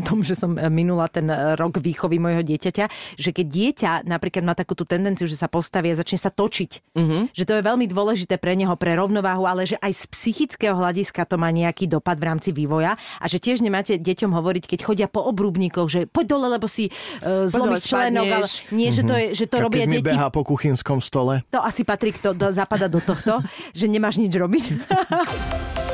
tom, 0.06 0.24
že 0.24 0.38
som 0.38 0.54
minula 0.54 1.10
ten 1.10 1.28
rok 1.58 1.78
výchovy 1.98 2.22
mojho 2.22 2.46
dieťaťa, 2.46 2.84
že 3.18 3.30
keď 3.34 3.46
dieťa 3.50 3.90
napríklad 4.06 4.46
má 4.46 4.54
takú 4.54 4.78
tú 4.78 4.86
tendenciu, 4.86 5.26
že 5.26 5.34
sa 5.34 5.50
postaví 5.50 5.90
a 5.90 5.98
začne 5.98 6.22
sa 6.22 6.30
točiť, 6.30 6.94
že 7.34 7.42
to 7.42 7.58
je 7.58 7.62
veľmi 7.66 7.90
dôležité 7.90 8.38
pre 8.38 8.54
neho, 8.54 8.70
pre 8.78 8.94
rovnováhu, 8.94 9.50
ale 9.50 9.66
že 9.66 9.74
aj 9.82 9.90
z 9.98 10.02
psychického 10.14 10.78
hľadiska 10.78 11.26
to 11.26 11.34
má 11.34 11.50
nejaký 11.50 11.90
dopad 11.90 12.22
v 12.22 12.24
rámci 12.30 12.54
vývoja 12.54 12.94
a 13.18 13.24
že 13.26 13.42
tiež 13.42 13.66
nemáte 13.66 13.98
deťom 13.98 14.30
hovoriť, 14.30 14.64
keď 14.70 14.78
chodia 14.86 15.08
po 15.10 15.26
obrúbnikoch, 15.26 15.90
že 15.90 16.06
poď 16.06 16.38
dole, 16.38 16.46
lebo 16.54 16.70
si 16.70 16.86
uh, 16.86 17.50
zlomíš 17.50 17.90
členok, 17.90 18.26
ale 18.30 18.46
nie, 18.70 18.94
že 18.94 19.02
to, 19.02 19.14
je, 19.18 19.26
že 19.34 19.44
to 19.50 19.58
Tak 19.58 19.66
robia 19.66 19.84
deti 19.90 20.06
behá 20.06 20.30
po 20.30 20.46
kuchynskom 20.46 21.02
stole. 21.02 21.42
to 21.50 21.58
asi 21.58 21.82
patrí, 21.82 22.14
kto 22.14 22.38
do, 22.38 22.54
zapada 22.54 22.86
do 22.86 23.02
tohto, 23.02 23.42
že 23.74 23.90
nemáš 23.90 24.22
nič 24.22 24.30
robiť. 24.30 24.64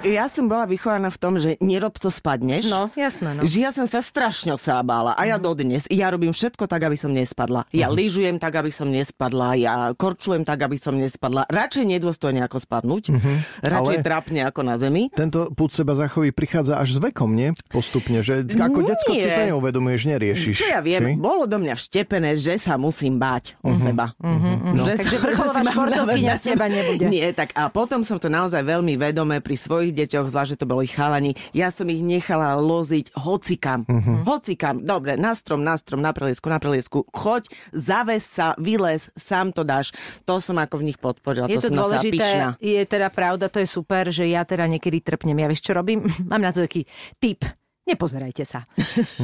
Ja 0.00 0.32
som 0.32 0.48
bola 0.48 0.64
vychovaná 0.64 1.12
v 1.12 1.18
tom, 1.20 1.36
že 1.36 1.60
nerob 1.60 1.92
to 1.94 2.08
spadneš. 2.08 2.64
No, 2.66 2.88
jasné, 2.96 3.36
no. 3.36 3.44
Že 3.44 3.56
ja 3.60 3.68
som 3.68 3.84
sa 3.84 4.00
strašne 4.00 4.56
bála 4.80 5.12
a 5.12 5.28
ja 5.28 5.36
dodnes. 5.36 5.84
Ja 5.92 6.08
robím 6.08 6.32
všetko 6.32 6.64
tak, 6.64 6.88
aby 6.88 6.96
som 6.96 7.12
nespadla. 7.12 7.68
Ja 7.68 7.92
lyžujem 7.92 8.40
tak, 8.40 8.56
aby 8.56 8.72
som 8.72 8.88
nespadla. 8.88 9.60
Ja 9.60 9.92
korčujem 9.92 10.48
tak, 10.48 10.64
aby 10.64 10.80
som 10.80 10.96
nespadla. 10.96 11.44
Radšej 11.46 11.84
nedôstojne 11.84 12.40
ako 12.40 12.56
spadnúť. 12.56 13.12
Radšej 13.60 13.96
Ale- 14.00 14.06
trápne 14.06 14.40
ako 14.42 14.60
na 14.64 14.80
zemi. 14.80 15.12
Tento 15.12 15.52
púd 15.52 15.68
seba 15.68 15.92
zachovy 15.92 16.32
prichádza 16.32 16.80
až 16.80 16.96
s 16.96 17.02
vekom, 17.02 17.36
nie? 17.36 17.52
Postupne, 17.68 18.24
že 18.24 18.40
ako 18.48 18.80
decko 18.82 19.12
si 19.12 19.28
to 19.28 19.42
neuvedomuješ, 19.52 20.00
neriešiš. 20.08 20.56
Čo 20.56 20.68
ja 20.70 20.80
viem, 20.80 21.02
či? 21.02 21.20
bolo 21.20 21.44
do 21.44 21.60
mňa 21.60 21.76
vštepené, 21.76 22.40
že 22.40 22.56
sa 22.56 22.80
musím 22.80 23.20
báť 23.20 23.60
o 23.60 23.76
seba. 23.76 24.16
Takže 24.16 24.48
No. 24.70 24.86
Že 24.88 24.94
sa- 24.96 25.20
vrcholová 25.20 25.60
športovkyňa 25.66 26.34
z 26.34 26.42
teba 26.46 26.66
nebude. 26.66 27.04
Nie, 27.06 27.30
tak 27.30 27.52
a 27.52 27.68
potom 27.68 28.00
som 28.00 28.16
to 28.16 28.26
naozaj 28.26 28.64
veľmi 28.64 28.96
vedome 28.96 29.38
pri 29.38 29.56
svojich 29.58 29.89
deťoch, 29.92 30.30
zvlášť, 30.30 30.50
že 30.56 30.60
to 30.62 30.70
boli 30.70 30.86
chalani, 30.88 31.34
ja 31.54 31.68
som 31.70 31.86
ich 31.90 32.00
nechala 32.00 32.56
loziť 32.58 33.14
hocikam. 33.18 33.84
Hocikam. 34.24 34.82
Dobre, 34.82 35.14
na 35.20 35.36
strom, 35.36 35.62
na 35.62 35.76
strom, 35.76 36.00
na 36.00 36.10
preliesku, 36.14 36.46
na 36.48 36.58
preliesku. 36.58 37.04
Choď, 37.12 37.50
zaves 37.74 38.24
sa, 38.26 38.54
vylez, 38.56 39.12
sám 39.14 39.52
to 39.54 39.62
dáš. 39.62 39.92
To 40.24 40.40
som 40.40 40.56
ako 40.58 40.80
v 40.80 40.92
nich 40.92 40.98
podporila. 40.98 41.50
Je 41.50 41.60
to, 41.60 41.68
to 41.68 41.74
som 41.74 41.86
dôležité, 41.86 42.56
je 42.58 42.80
teda 42.86 43.12
pravda, 43.12 43.52
to 43.52 43.60
je 43.60 43.68
super, 43.68 44.08
že 44.08 44.26
ja 44.26 44.42
teda 44.46 44.66
niekedy 44.66 45.02
trpnem. 45.02 45.36
Ja 45.38 45.48
vieš, 45.50 45.66
čo 45.66 45.72
robím? 45.76 46.06
Mám 46.30 46.42
na 46.42 46.50
to 46.50 46.64
taký 46.64 46.86
tip. 47.18 47.44
Nepozerajte 47.90 48.46
sa. 48.46 48.70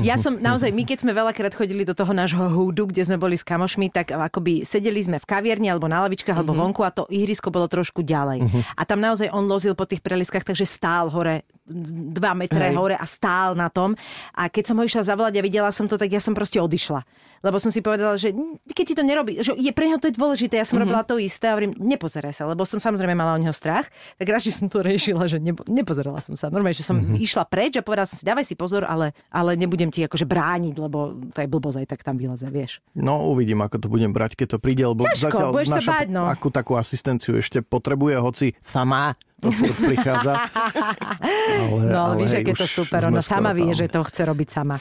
Ja 0.02 0.18
som 0.18 0.42
naozaj, 0.42 0.74
my 0.74 0.82
keď 0.82 1.06
sme 1.06 1.14
veľakrát 1.14 1.54
chodili 1.54 1.86
do 1.86 1.94
toho 1.94 2.10
nášho 2.10 2.50
húdu, 2.50 2.90
kde 2.90 3.06
sme 3.06 3.14
boli 3.14 3.38
s 3.38 3.46
kamošmi, 3.46 3.94
tak 3.94 4.10
akoby 4.10 4.66
sedeli 4.66 4.98
sme 4.98 5.22
v 5.22 5.26
kaviarni 5.26 5.70
alebo 5.70 5.86
na 5.86 6.02
lavičkách 6.02 6.34
alebo 6.34 6.58
vonku 6.58 6.82
a 6.82 6.90
to 6.90 7.06
ihrisko 7.06 7.54
bolo 7.54 7.70
trošku 7.70 8.02
ďalej. 8.02 8.42
A 8.74 8.82
tam 8.82 8.98
naozaj 8.98 9.30
on 9.30 9.46
lozil 9.46 9.78
po 9.78 9.86
tých 9.86 10.02
preliskách, 10.02 10.42
takže 10.42 10.66
stál 10.66 11.14
hore, 11.14 11.46
dva 11.66 12.32
metre 12.38 12.70
Hej. 12.70 12.76
hore 12.78 12.96
a 12.96 13.06
stál 13.06 13.58
na 13.58 13.66
tom. 13.66 13.98
A 14.32 14.46
keď 14.46 14.72
som 14.72 14.76
ho 14.78 14.84
išla 14.86 15.02
zavolať 15.02 15.38
a 15.38 15.42
videla 15.42 15.70
som 15.74 15.90
to, 15.90 15.98
tak 15.98 16.10
ja 16.10 16.22
som 16.22 16.32
proste 16.32 16.62
odišla. 16.62 17.02
Lebo 17.44 17.60
som 17.60 17.70
si 17.70 17.84
povedala, 17.84 18.16
že 18.16 18.32
keď 18.72 18.84
ti 18.86 18.94
to 18.96 19.04
nerobí, 19.04 19.38
že 19.38 19.52
je 19.54 19.70
pre 19.70 19.86
neho 19.86 20.00
to 20.00 20.08
je 20.08 20.16
dôležité, 20.16 20.58
ja 20.58 20.66
som 20.66 20.80
robila 20.80 21.04
to 21.04 21.20
isté 21.20 21.46
a 21.46 21.54
hovorím, 21.54 21.76
nepozeraj 21.76 22.32
sa, 22.32 22.48
lebo 22.48 22.64
som 22.64 22.80
samozrejme 22.80 23.12
mala 23.12 23.36
o 23.36 23.40
neho 23.40 23.52
strach, 23.52 23.86
tak 24.16 24.26
radšej 24.26 24.52
som 24.64 24.66
to 24.72 24.80
riešila, 24.82 25.28
že 25.28 25.38
nepo, 25.38 25.62
nepozerala 25.68 26.18
som 26.18 26.34
sa. 26.34 26.48
Normálne, 26.48 26.74
že 26.74 26.86
som 26.86 26.96
išla 26.98 27.44
preč 27.46 27.76
a 27.78 27.84
povedala 27.84 28.08
som 28.08 28.16
si, 28.16 28.24
dávaj 28.24 28.46
si 28.46 28.56
pozor, 28.56 28.88
ale, 28.88 29.12
ale 29.28 29.54
nebudem 29.54 29.92
ti 29.92 30.02
akože 30.02 30.24
brániť, 30.24 30.74
lebo 30.80 31.14
to 31.30 31.38
je 31.44 31.48
blbosť, 31.48 31.78
aj 31.84 31.86
tak 31.86 32.00
tam 32.02 32.16
vyleze, 32.16 32.48
vieš. 32.48 32.80
No 32.96 33.28
uvidím, 33.28 33.62
ako 33.62 33.84
to 33.84 33.88
budem 33.92 34.10
brať, 34.10 34.34
keď 34.34 34.56
to 34.56 34.58
príde, 34.58 34.82
lebo 34.82 35.04
Ťažko, 35.06 35.28
zatiaľ 35.30 35.50
naša 35.76 35.92
báť, 35.92 36.08
no. 36.10 36.24
akú 36.26 36.48
takú 36.48 36.74
asistenciu 36.74 37.36
ešte 37.36 37.60
potrebuje, 37.60 38.16
hoci 38.18 38.46
sama 38.64 39.14
to 39.40 39.52
furt 39.52 39.76
prichádza. 39.76 40.32
Ale, 41.56 41.80
No 41.92 41.98
ale, 42.06 42.14
víš, 42.24 42.40
hej, 42.40 42.44
aké 42.44 42.52
to 42.56 42.66
super, 42.66 43.00
ona 43.08 43.20
sama 43.20 43.52
vie, 43.52 43.68
že 43.76 43.86
to 43.88 44.00
chce 44.04 44.22
robiť 44.24 44.48
sama. 44.48 44.76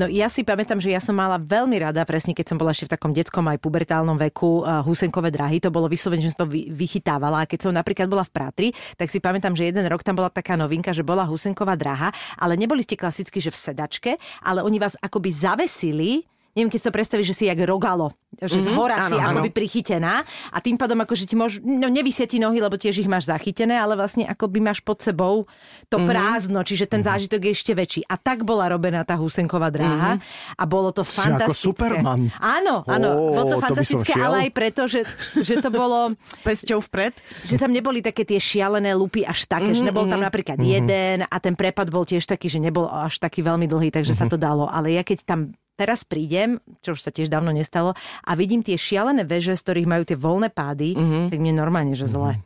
No 0.00 0.08
ja 0.08 0.32
si 0.32 0.40
pamätám, 0.40 0.80
že 0.80 0.88
ja 0.88 1.04
som 1.04 1.12
mala 1.12 1.36
veľmi 1.36 1.76
rada, 1.76 2.00
presne 2.08 2.32
keď 2.32 2.48
som 2.48 2.56
bola 2.56 2.72
ešte 2.72 2.88
v 2.88 2.92
takom 2.96 3.12
detskom 3.12 3.44
aj 3.44 3.60
pubertálnom 3.60 4.16
veku, 4.16 4.64
uh, 4.64 4.80
husenkové 4.80 5.28
dráhy, 5.28 5.60
to 5.60 5.68
bolo 5.68 5.84
vyslovene, 5.84 6.24
že 6.24 6.32
som 6.32 6.48
to 6.48 6.48
vy, 6.48 6.72
vychytávala. 6.72 7.44
A 7.44 7.48
keď 7.48 7.68
som 7.68 7.76
napríklad 7.76 8.08
bola 8.08 8.24
v 8.24 8.32
Pratri, 8.32 8.68
tak 8.96 9.12
si 9.12 9.20
pamätám, 9.20 9.52
že 9.52 9.68
jeden 9.68 9.84
rok 9.84 10.00
tam 10.00 10.16
bola 10.16 10.32
taká 10.32 10.56
novinka, 10.56 10.96
že 10.96 11.04
bola 11.04 11.28
husenková 11.28 11.76
dráha, 11.76 12.08
ale 12.40 12.56
neboli 12.56 12.80
ste 12.80 12.96
klasicky, 12.96 13.36
že 13.36 13.52
v 13.52 13.58
sedačke, 13.60 14.10
ale 14.40 14.64
oni 14.64 14.80
vás 14.80 14.96
akoby 14.96 15.28
zavesili 15.28 16.24
Neviem, 16.52 16.68
keď 16.68 16.78
si 16.84 16.86
to 16.86 16.92
predstavíš, 16.92 17.28
že 17.32 17.36
si 17.36 17.44
jak 17.48 17.56
rogalo, 17.64 18.12
že 18.36 18.60
mm-hmm, 18.60 18.76
z 18.76 18.76
hora 18.76 19.08
si 19.08 19.16
áno, 19.16 19.40
akoby 19.40 19.50
prichytená 19.56 20.20
a 20.52 20.58
tým 20.60 20.76
pádom 20.76 21.00
akože 21.00 21.24
ti 21.24 21.32
môžu, 21.32 21.64
no 21.64 21.88
nevysia 21.88 22.28
ti 22.28 22.36
nohy, 22.36 22.60
lebo 22.60 22.76
tiež 22.76 23.00
ich 23.00 23.08
máš 23.08 23.32
zachytené, 23.32 23.80
ale 23.80 23.96
vlastne 23.96 24.28
akoby 24.28 24.60
máš 24.60 24.84
pod 24.84 25.00
sebou 25.00 25.48
to 25.88 25.96
mm-hmm. 25.96 26.12
prázdno, 26.12 26.60
čiže 26.60 26.84
ten 26.92 27.00
zážitok 27.00 27.40
je 27.48 27.52
ešte 27.56 27.72
väčší. 27.72 28.00
A 28.04 28.20
tak 28.20 28.44
bola 28.44 28.68
robená 28.68 29.00
tá 29.00 29.16
húsenková 29.16 29.72
dráha 29.72 30.20
mm-hmm. 30.20 30.60
a 30.60 30.64
bolo 30.68 30.92
to 30.92 31.00
Si 31.08 31.24
ako 31.24 31.24
fantastické. 31.24 31.72
Superman. 31.72 32.20
Áno, 32.36 32.84
áno, 32.84 33.08
Ó, 33.16 33.32
bolo 33.32 33.48
to 33.48 33.56
to 33.56 33.64
fantastické, 33.72 34.12
šiel. 34.12 34.24
ale 34.28 34.36
aj 34.44 34.50
preto, 34.52 34.82
že, 34.84 35.00
že 35.40 35.54
to 35.64 35.72
bolo 35.72 36.12
Pesťou 36.44 36.84
vpred. 36.84 37.16
že 37.48 37.56
tam 37.56 37.72
neboli 37.72 38.04
také 38.04 38.28
tie 38.28 38.36
šialené 38.36 38.92
lupy 38.92 39.24
až 39.24 39.48
také, 39.48 39.72
mm-hmm. 39.72 39.80
že 39.80 39.88
nebol 39.88 40.04
tam 40.04 40.20
napríklad 40.20 40.60
mm-hmm. 40.60 40.74
jeden 40.84 41.18
a 41.24 41.36
ten 41.40 41.56
prepad 41.56 41.88
bol 41.88 42.04
tiež 42.04 42.28
taký, 42.28 42.52
že 42.52 42.60
nebol 42.60 42.92
až 42.92 43.16
taký 43.16 43.40
veľmi 43.40 43.64
dlhý, 43.64 43.88
takže 43.88 44.12
mm-hmm. 44.12 44.28
sa 44.28 44.32
to 44.32 44.36
dalo. 44.36 44.68
Ale 44.68 44.92
ja 44.92 45.00
keď 45.00 45.24
tam 45.24 45.40
teraz 45.78 46.04
prídem, 46.04 46.60
čo 46.84 46.92
už 46.92 47.00
sa 47.00 47.10
tiež 47.10 47.32
dávno 47.32 47.50
nestalo, 47.50 47.96
a 48.22 48.32
vidím 48.36 48.60
tie 48.60 48.76
šialené 48.76 49.24
veže, 49.24 49.56
z 49.56 49.62
ktorých 49.64 49.88
majú 49.88 50.02
tie 50.04 50.18
voľné 50.18 50.48
pády, 50.52 50.94
mm-hmm. 50.94 51.24
tak 51.32 51.38
mne 51.40 51.54
normálne, 51.56 51.94
že 51.96 52.06
zle. 52.08 52.38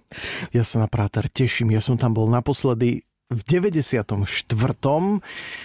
Ja 0.54 0.62
sa 0.62 0.82
na 0.82 0.88
práter 0.88 1.26
teším. 1.26 1.74
Ja 1.74 1.82
som 1.82 1.98
tam 1.98 2.14
bol 2.14 2.30
naposledy 2.30 3.02
v 3.26 3.42
94. 3.42 4.22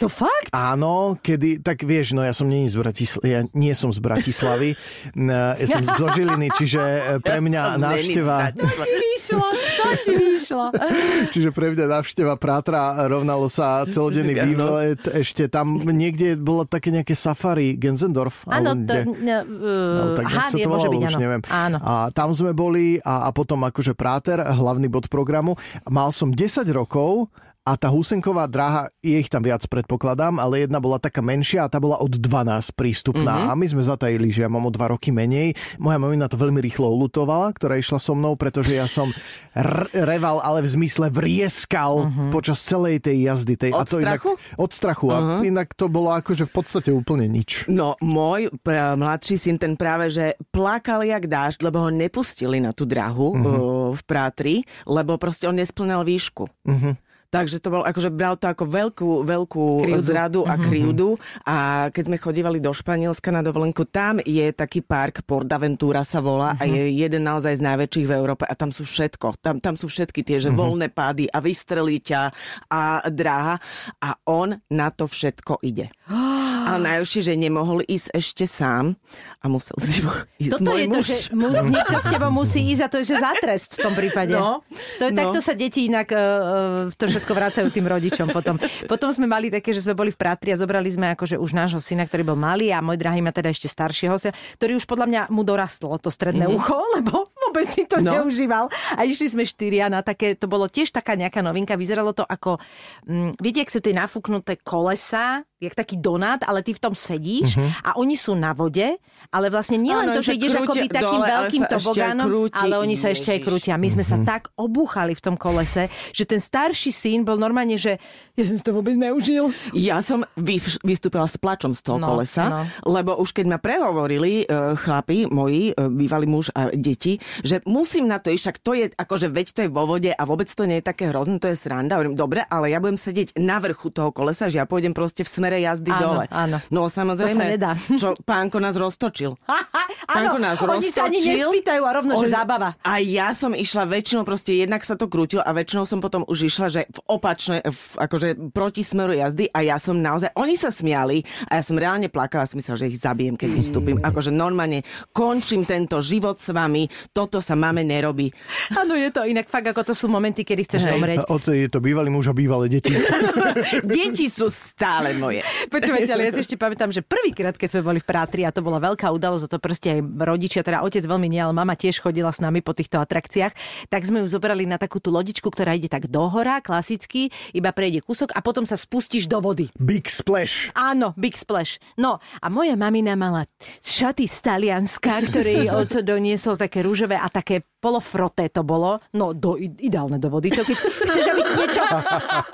To 0.01 0.07
fakt? 0.09 0.49
Áno, 0.49 1.13
kedy, 1.21 1.61
tak 1.61 1.85
vieš, 1.85 2.17
no 2.17 2.25
ja 2.25 2.33
som 2.33 2.49
nie 2.49 2.65
z 2.65 2.73
Bratislavy, 2.73 3.25
ja 3.29 3.45
nie 3.53 3.73
som 3.77 3.93
z 3.93 4.01
Bratislavy, 4.01 4.73
ja 5.61 5.67
som 5.69 5.85
zo 5.85 6.09
Žiliny, 6.09 6.49
čiže 6.57 6.81
e, 6.81 6.99
pre 7.21 7.37
mňa 7.37 7.61
ja 7.61 7.77
návšteva... 7.77 8.57
vyšlo, 8.57 9.45
to 9.45 9.85
ti 10.01 10.13
vyšlo. 10.17 10.65
Čiže 11.33 11.49
pre 11.53 11.69
mňa 11.77 11.85
návšteva 11.85 12.33
Prátra 12.41 12.97
rovnalo 13.05 13.45
sa 13.45 13.85
celodenný 13.85 14.33
výlet. 14.41 15.01
Ešte 15.13 15.45
tam 15.45 15.85
niekde 15.85 16.33
bolo 16.33 16.65
také 16.65 16.89
nejaké 16.89 17.13
safari 17.13 17.77
Genzendorf. 17.77 18.49
Áno, 18.49 18.73
to, 18.73 18.93
uh, 18.97 19.45
no, 19.45 20.03
tak 20.17 20.25
aha, 20.25 20.49
sa 20.49 20.57
to 20.57 20.65
volalo, 20.65 20.97
byť, 20.97 21.03
už 21.05 21.13
áno. 21.13 21.21
neviem. 21.21 21.41
Áno. 21.45 21.77
A 21.77 21.93
tam 22.09 22.33
sme 22.33 22.57
boli 22.57 22.97
a, 23.05 23.29
a 23.29 23.29
potom 23.29 23.61
akože 23.61 23.93
Práter, 23.93 24.41
hlavný 24.41 24.89
bod 24.89 25.05
programu. 25.13 25.53
Mal 25.85 26.09
som 26.09 26.33
10 26.33 26.65
rokov 26.73 27.29
a 27.61 27.77
tá 27.77 27.93
Husenková 27.93 28.49
dráha, 28.49 28.89
je 29.05 29.21
ich 29.21 29.29
tam 29.29 29.45
viac 29.45 29.61
predpokladám, 29.69 30.41
ale 30.41 30.65
jedna 30.65 30.81
bola 30.81 30.97
taká 30.97 31.21
menšia 31.21 31.69
a 31.69 31.69
tá 31.69 31.77
bola 31.77 32.01
od 32.01 32.09
12 32.09 32.73
prístupná. 32.73 33.37
Mm-hmm. 33.37 33.51
A 33.53 33.59
my 33.59 33.65
sme 33.69 33.83
zatajili, 33.85 34.33
že 34.33 34.41
ja 34.41 34.49
mám 34.49 34.65
o 34.65 34.73
dva 34.73 34.89
roky 34.89 35.13
menej. 35.13 35.53
Moja 35.77 36.01
mamina 36.01 36.25
to 36.25 36.41
veľmi 36.41 36.57
rýchlo 36.57 36.89
ulutovala, 36.89 37.53
ktorá 37.53 37.77
išla 37.77 38.01
so 38.01 38.17
mnou, 38.17 38.33
pretože 38.33 38.73
ja 38.73 38.89
som 38.89 39.13
r- 39.53 39.89
reval, 39.93 40.41
ale 40.41 40.65
v 40.65 40.73
zmysle 40.73 41.13
vrieskal 41.13 42.09
mm-hmm. 42.09 42.29
počas 42.33 42.65
celej 42.65 43.05
tej 43.05 43.29
jazdy. 43.29 43.53
Tej, 43.53 43.71
od 43.77 43.77
a 43.77 43.85
to 43.85 43.97
strachu? 44.01 44.31
Inak, 44.33 44.57
od 44.57 44.71
strachu. 44.73 45.05
Uh-huh. 45.05 45.17
A 45.17 45.19
mhm. 45.21 45.41
inak 45.53 45.69
to 45.77 45.85
bolo 45.85 46.09
akože 46.17 46.49
v 46.49 46.53
podstate 46.57 46.89
úplne 46.89 47.29
nič. 47.29 47.69
No, 47.69 47.93
môj 48.01 48.49
pr- 48.65 48.97
mladší 48.97 49.37
syn 49.37 49.61
ten 49.61 49.77
práve, 49.77 50.09
že 50.09 50.33
plakal 50.49 51.05
jak 51.05 51.29
dážď, 51.29 51.61
lebo 51.61 51.85
ho 51.85 51.93
nepustili 51.93 52.57
na 52.57 52.73
tú 52.73 52.89
drahu 52.89 53.37
uh-huh. 53.37 53.45
uh, 53.45 53.89
v 53.93 54.01
Prátri, 54.09 54.55
lebo 54.89 55.21
proste 55.21 55.45
on 55.45 55.61
nesplňal 55.61 56.01
výšku. 56.01 56.49
Uh-huh. 56.49 56.97
Takže 57.31 57.63
to 57.63 57.71
bol, 57.71 57.83
akože 57.87 58.11
bral 58.11 58.35
to 58.35 58.51
ako 58.51 58.67
veľkú, 58.67 59.09
veľkú 59.23 59.65
krivdu. 59.87 60.03
zradu 60.03 60.41
a 60.43 60.59
mhm. 60.59 60.63
krivdu. 60.67 61.09
A 61.47 61.87
keď 61.95 62.03
sme 62.11 62.17
chodívali 62.19 62.59
do 62.59 62.75
Španielska 62.75 63.31
na 63.31 63.39
dovolenku, 63.39 63.87
tam 63.87 64.19
je 64.19 64.51
taký 64.51 64.83
park, 64.83 65.23
Portaventura 65.23 66.03
sa 66.03 66.19
volá 66.19 66.51
uh-huh. 66.53 66.67
a 66.67 66.67
je 66.67 66.91
jeden 66.91 67.23
naozaj 67.23 67.55
z 67.55 67.63
najväčších 67.63 68.07
v 68.11 68.13
Európe 68.19 68.43
a 68.43 68.51
tam 68.51 68.75
sú 68.75 68.83
všetko. 68.83 69.39
Tam, 69.39 69.63
tam 69.63 69.79
sú 69.79 69.87
všetky 69.87 70.27
tie, 70.27 70.43
že 70.43 70.51
uh-huh. 70.51 70.59
voľné 70.59 70.91
pády 70.91 71.31
a 71.31 71.39
vystrelí 71.39 72.03
ťa 72.03 72.21
a 72.67 73.07
dráha 73.07 73.55
a 74.03 74.19
on 74.27 74.59
na 74.67 74.91
to 74.91 75.07
všetko 75.07 75.63
ide. 75.63 75.87
A 76.67 76.77
najlepšie, 76.77 77.21
že 77.25 77.33
nemohol 77.37 77.81
ísť 77.85 78.07
ešte 78.13 78.45
sám 78.45 78.97
a 79.41 79.45
musel 79.49 79.73
si 79.81 80.05
ísť 80.37 80.61
Toto 80.61 80.69
môj 80.69 80.79
je 80.79 80.87
muž. 80.87 80.95
to, 80.95 81.01
že 81.09 81.15
mu, 81.33 81.47
niekto 81.49 81.97
s 81.97 82.05
tebou 82.05 82.31
musí 82.31 82.61
ísť 82.69 82.81
a 82.85 82.87
to 82.87 82.97
je, 83.01 83.05
že 83.09 83.15
za 83.17 83.31
trest 83.41 83.69
v 83.77 83.89
tom 83.89 83.93
prípade. 83.97 84.37
No, 84.37 84.61
to 85.01 85.09
je, 85.09 85.11
no. 85.11 85.17
Takto 85.17 85.39
sa 85.41 85.53
deti 85.57 85.89
inak 85.89 86.07
uh, 86.13 86.93
to 86.93 87.09
všetko 87.09 87.31
vracajú 87.33 87.67
tým 87.73 87.89
rodičom 87.89 88.27
potom. 88.29 88.61
Potom 88.85 89.09
sme 89.09 89.25
mali 89.25 89.49
také, 89.49 89.73
že 89.73 89.81
sme 89.81 89.97
boli 89.97 90.13
v 90.13 90.17
Pratri 90.21 90.53
a 90.53 90.57
zobrali 90.61 90.93
sme 90.93 91.13
akože 91.17 91.41
už 91.41 91.51
nášho 91.57 91.81
syna, 91.81 92.05
ktorý 92.05 92.33
bol 92.33 92.37
malý 92.37 92.69
a 92.69 92.85
môj 92.85 93.01
drahý 93.01 93.25
má 93.25 93.33
teda 93.33 93.49
ešte 93.49 93.65
staršieho 93.65 94.15
syna, 94.21 94.33
ktorý 94.61 94.77
už 94.77 94.85
podľa 94.85 95.07
mňa 95.09 95.21
mu 95.33 95.41
dorastlo 95.41 95.97
to 95.97 96.13
stredné 96.13 96.45
mm-hmm. 96.45 96.59
ucho, 96.61 96.77
lebo 97.01 97.31
vôbec 97.49 97.67
si 97.67 97.89
to 97.89 97.97
no. 97.99 98.21
neužíval. 98.21 98.69
A 98.95 99.03
išli 99.03 99.27
sme 99.27 99.43
štyria 99.43 99.89
na 99.89 100.05
také, 100.05 100.37
to 100.37 100.45
bolo 100.45 100.69
tiež 100.69 100.93
taká 100.93 101.17
nejaká 101.17 101.41
novinka, 101.41 101.73
vyzeralo 101.73 102.13
to 102.13 102.23
ako, 102.23 102.61
um, 103.09 103.33
viete, 103.41 103.65
ak 103.65 103.73
sú 103.73 103.81
tie 103.81 103.97
nafúknuté 103.97 104.61
kolesa, 104.61 105.43
jak 105.61 105.77
taký 105.77 106.01
donát, 106.01 106.41
ale 106.49 106.65
ty 106.65 106.73
v 106.73 106.81
tom 106.81 106.97
sedíš 106.97 107.53
uh-huh. 107.53 107.69
a 107.85 107.89
oni 108.01 108.17
sú 108.17 108.33
na 108.33 108.49
vode, 108.57 108.97
ale 109.29 109.53
vlastne 109.53 109.77
nie 109.77 109.93
len 109.93 110.09
to, 110.09 110.25
že 110.25 110.33
ideš 110.33 110.57
akoby 110.57 110.89
takým 110.89 111.21
dole, 111.21 111.29
veľkým 111.29 111.63
tobogánom, 111.69 112.27
ale 112.49 112.73
oni 112.81 112.97
sa 112.97 113.13
ešte 113.13 113.29
aj 113.29 113.39
krútia. 113.45 113.77
My 113.77 113.85
sme 113.93 114.01
uh-huh. 114.01 114.17
sa 114.17 114.17
mhm. 114.17 114.25
tak 114.25 114.49
obúchali 114.57 115.13
v 115.13 115.21
tom 115.21 115.37
kolese, 115.37 115.93
že 116.09 116.25
ten 116.25 116.41
starší 116.41 116.89
syn 116.89 117.21
bol 117.21 117.37
normálne, 117.37 117.77
že 117.77 118.01
ja 118.33 118.43
som 118.49 118.57
to 118.57 118.73
vôbec 118.73 118.97
neužil. 118.97 119.53
Ja 119.77 120.01
som 120.01 120.25
vy, 120.33 120.57
vystúpila 120.81 121.29
s 121.29 121.37
plačom 121.37 121.77
z 121.77 121.81
toho 121.85 122.01
no, 122.01 122.09
kolesa, 122.09 122.49
no. 122.49 122.59
lebo 122.89 123.21
už 123.21 123.29
keď 123.29 123.45
ma 123.53 123.59
prehovorili 123.61 124.49
uh, 124.49 124.73
chlapi, 124.73 125.29
moji, 125.29 125.77
uh, 125.77 125.93
bývalý 125.93 126.25
muž 126.25 126.49
a 126.57 126.73
deti, 126.73 127.21
že 127.45 127.61
musím 127.69 128.09
na 128.09 128.17
to 128.17 128.33
ísť, 128.33 128.41
však 128.41 128.57
to 128.65 128.71
je 128.73 128.85
akože 128.97 129.27
veď 129.29 129.47
to 129.53 129.59
je 129.61 129.69
vo 129.69 129.85
vode 129.85 130.09
a 130.09 130.23
vôbec 130.25 130.49
to 130.49 130.65
nie 130.65 130.81
je 130.81 130.89
také 130.89 131.13
hrozné, 131.13 131.37
to 131.37 131.53
je 131.53 131.57
sranda. 131.59 132.01
Hovorím, 132.01 132.17
dobre, 132.17 132.41
ale 132.49 132.73
ja 132.73 132.81
budem 132.81 132.97
sedieť 132.97 133.37
na 133.37 133.61
vrchu 133.61 133.93
toho 133.93 134.09
kolesa, 134.09 134.49
že 134.49 134.57
ja 134.57 134.65
pôjdem 134.65 134.97
proste 134.97 135.21
v 135.21 135.29
smere 135.29 135.50
smere 135.51 135.67
jazdy 135.67 135.91
áno, 135.91 135.99
dole. 135.99 136.25
Áno. 136.31 136.57
No 136.71 136.81
samozrejme, 136.87 137.35
to 137.35 137.43
sa 137.43 137.51
nedá. 137.51 137.71
čo 137.75 138.09
pánko 138.23 138.57
nás 138.63 138.75
roztočil. 138.79 139.35
pánko 140.15 140.37
nás 140.39 140.55
áno, 140.63 140.79
roztočil. 140.79 140.87
Oni 140.87 140.95
sa 140.95 141.01
ani 141.11 141.19
nespýtajú 141.19 141.81
a 141.83 141.91
rovno, 141.91 142.11
on, 142.15 142.23
že 142.23 142.27
zábava. 142.31 142.69
A 142.87 143.03
ja 143.03 143.35
som 143.35 143.51
išla 143.51 143.83
väčšinou, 143.83 144.23
proste 144.23 144.55
jednak 144.55 144.87
sa 144.87 144.95
to 144.95 145.11
krútilo 145.11 145.43
a 145.43 145.51
väčšinou 145.51 145.83
som 145.83 145.99
potom 145.99 146.23
už 146.23 146.47
išla, 146.47 146.67
že 146.71 146.81
v 146.87 146.99
opačnej, 147.11 147.59
v, 147.67 147.81
akože 147.99 148.27
proti 148.55 148.87
smeru 148.87 149.11
jazdy 149.11 149.51
a 149.51 149.59
ja 149.65 149.75
som 149.75 149.99
naozaj, 149.99 150.31
oni 150.39 150.55
sa 150.55 150.71
smiali 150.71 151.27
a 151.51 151.59
ja 151.59 151.63
som 151.65 151.75
reálne 151.75 152.07
plakala, 152.07 152.47
som 152.47 152.55
myslela, 152.55 152.79
že 152.79 152.87
ich 152.87 153.01
zabijem, 153.03 153.35
keď 153.35 153.49
vystúpim. 153.51 153.97
Akože 153.99 154.31
normálne 154.31 154.87
končím 155.11 155.67
tento 155.67 155.99
život 155.99 156.39
s 156.39 156.55
vami, 156.55 156.87
toto 157.11 157.43
sa 157.43 157.59
máme 157.59 157.83
nerobí. 157.83 158.31
Áno, 158.71 158.95
je 158.95 159.11
to 159.11 159.27
inak 159.27 159.51
fakt, 159.51 159.67
ako 159.67 159.91
to 159.91 159.93
sú 159.97 160.07
momenty, 160.07 160.47
kedy 160.47 160.63
chceš 160.63 160.81
hey, 160.87 160.91
zomrieť. 160.95 161.19
je 161.27 161.67
to 161.67 161.83
bývalý 161.83 162.07
muž 162.07 162.31
a 162.31 162.33
bývalé 162.35 162.71
deti. 162.71 162.93
deti 163.97 164.31
sú 164.31 164.47
stále 164.47 165.17
moje. 165.17 165.40
Počúvajte, 165.73 166.11
ale 166.13 166.29
ja 166.29 166.31
si 166.35 166.41
ešte 166.43 166.57
pamätám, 166.57 166.91
že 166.93 167.01
prvýkrát, 167.05 167.55
keď 167.55 167.77
sme 167.77 167.81
boli 167.81 167.99
v 168.01 168.07
Prátri, 168.07 168.41
a 168.45 168.53
to 168.53 168.63
bola 168.63 168.81
veľká 168.81 169.09
udalosť, 169.11 169.51
to 169.51 169.57
proste 169.61 169.87
aj 169.97 169.99
rodičia, 170.03 170.61
teda 170.65 170.85
otec 170.85 171.03
veľmi 171.03 171.27
nie, 171.27 171.41
ale 171.41 171.53
mama 171.55 171.73
tiež 171.75 172.01
chodila 172.01 172.29
s 172.31 172.39
nami 172.39 172.61
po 172.61 172.75
týchto 172.75 173.01
atrakciách, 173.01 173.53
tak 173.89 174.01
sme 174.05 174.23
ju 174.23 174.27
zobrali 174.29 174.65
na 174.65 174.77
takú 174.77 175.01
tú 175.01 175.09
lodičku, 175.13 175.47
ktorá 175.49 175.75
ide 175.75 175.89
tak 175.91 176.07
do 176.07 176.25
hora, 176.29 176.63
klasicky, 176.63 177.33
iba 177.51 177.73
prejde 177.73 178.03
kúsok 178.05 178.33
a 178.35 178.39
potom 178.43 178.63
sa 178.63 178.77
spustíš 178.77 179.25
do 179.25 179.41
vody. 179.41 179.69
Big 179.77 180.07
splash. 180.07 180.69
Áno, 180.77 181.13
big 181.17 181.35
splash. 181.35 181.81
No 181.97 182.21
a 182.41 182.47
moja 182.47 182.77
mamina 182.77 183.17
mala 183.17 183.47
šaty 183.81 184.25
z 184.27 184.37
Talianska, 184.41 185.23
ktoré 185.27 185.65
jej 185.65 185.69
oco 185.81 185.99
doniesol 186.01 186.55
také 186.57 186.85
rúžové 186.85 187.17
a 187.17 187.27
také 187.27 187.65
polofroté 187.81 188.53
to 188.53 188.61
bolo, 188.61 189.01
no 189.17 189.33
do, 189.33 189.57
ideálne 189.57 190.21
do 190.21 190.29
vody. 190.29 190.53
To 190.53 190.61
keď 190.61 190.77
chceš, 190.77 191.25
aby 191.33 191.41
ti 191.41 191.53
niečo, 191.57 191.81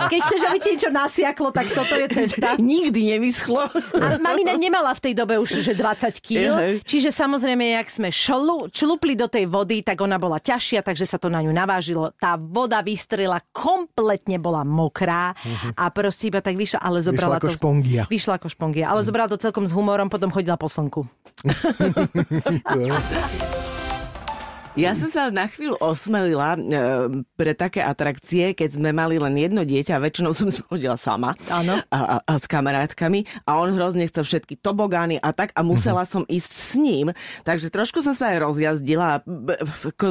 keď 0.07 0.19
chceš, 0.23 0.41
aby 0.47 0.57
ti 0.63 0.69
niečo 0.79 0.89
nasiaklo, 0.95 1.51
tak 1.51 1.67
toto 1.75 1.99
je 1.99 2.07
cesta. 2.07 2.55
Nikdy 2.55 3.19
nevyschlo. 3.19 3.67
A 3.99 4.15
mamina 4.23 4.55
nemala 4.55 4.95
v 4.95 5.11
tej 5.11 5.13
dobe 5.19 5.35
už 5.35 5.59
že 5.59 5.75
20 5.75 6.23
kg, 6.23 6.79
čiže 6.87 7.11
samozrejme, 7.11 7.75
jak 7.75 7.91
sme 7.91 8.07
šlu, 8.07 8.71
člupli 8.71 9.19
do 9.19 9.27
tej 9.27 9.51
vody, 9.51 9.83
tak 9.83 9.99
ona 9.99 10.15
bola 10.15 10.39
ťažšia, 10.39 10.87
takže 10.87 11.03
sa 11.03 11.19
to 11.19 11.27
na 11.27 11.43
ňu 11.43 11.51
navážilo. 11.51 12.15
Tá 12.15 12.39
voda 12.39 12.79
vystrela, 12.79 13.43
kompletne 13.51 14.39
bola 14.39 14.63
mokrá 14.63 15.35
a 15.75 15.91
proste 15.91 16.31
iba 16.31 16.39
tak 16.39 16.55
vyšla, 16.55 16.79
ale 16.79 17.03
zobrala 17.03 17.35
vyšla 17.35 17.43
ako 17.43 17.51
to... 17.51 17.57
špongia. 17.59 18.07
Vyšla 18.07 18.39
ako 18.39 18.47
špongia, 18.47 18.87
ale 18.87 19.03
zobrala 19.03 19.27
to 19.27 19.35
celkom 19.35 19.67
s 19.67 19.75
humorom, 19.75 20.07
potom 20.07 20.31
chodila 20.31 20.55
po 20.55 20.71
slnku. 20.71 21.03
Ja 24.77 24.93
som 24.93 25.09
sa 25.09 25.33
na 25.33 25.49
chvíľu 25.49 25.73
osmelila 25.81 26.53
e, 26.53 26.59
pre 27.33 27.57
také 27.57 27.81
atrakcie, 27.81 28.53
keď 28.53 28.77
sme 28.77 28.93
mali 28.93 29.17
len 29.17 29.33
jedno 29.33 29.65
dieťa, 29.65 29.97
väčšinou 29.97 30.29
som 30.37 30.53
chodila 30.69 30.93
sama 31.01 31.33
Áno. 31.49 31.81
A, 31.89 31.97
a, 31.97 32.15
a 32.21 32.33
s 32.37 32.45
kamarátkami 32.45 33.25
a 33.49 33.57
on 33.57 33.73
hrozne 33.73 34.05
chcel 34.05 34.21
všetky 34.21 34.61
tobogány 34.61 35.17
a 35.17 35.33
tak 35.33 35.49
a 35.57 35.65
musela 35.65 36.05
uh-huh. 36.05 36.21
som 36.21 36.23
ísť 36.29 36.51
s 36.53 36.71
ním, 36.77 37.09
takže 37.41 37.73
trošku 37.73 38.05
som 38.05 38.13
sa 38.13 38.37
aj 38.37 38.45
rozjazdila 38.45 39.05
a 39.17 39.21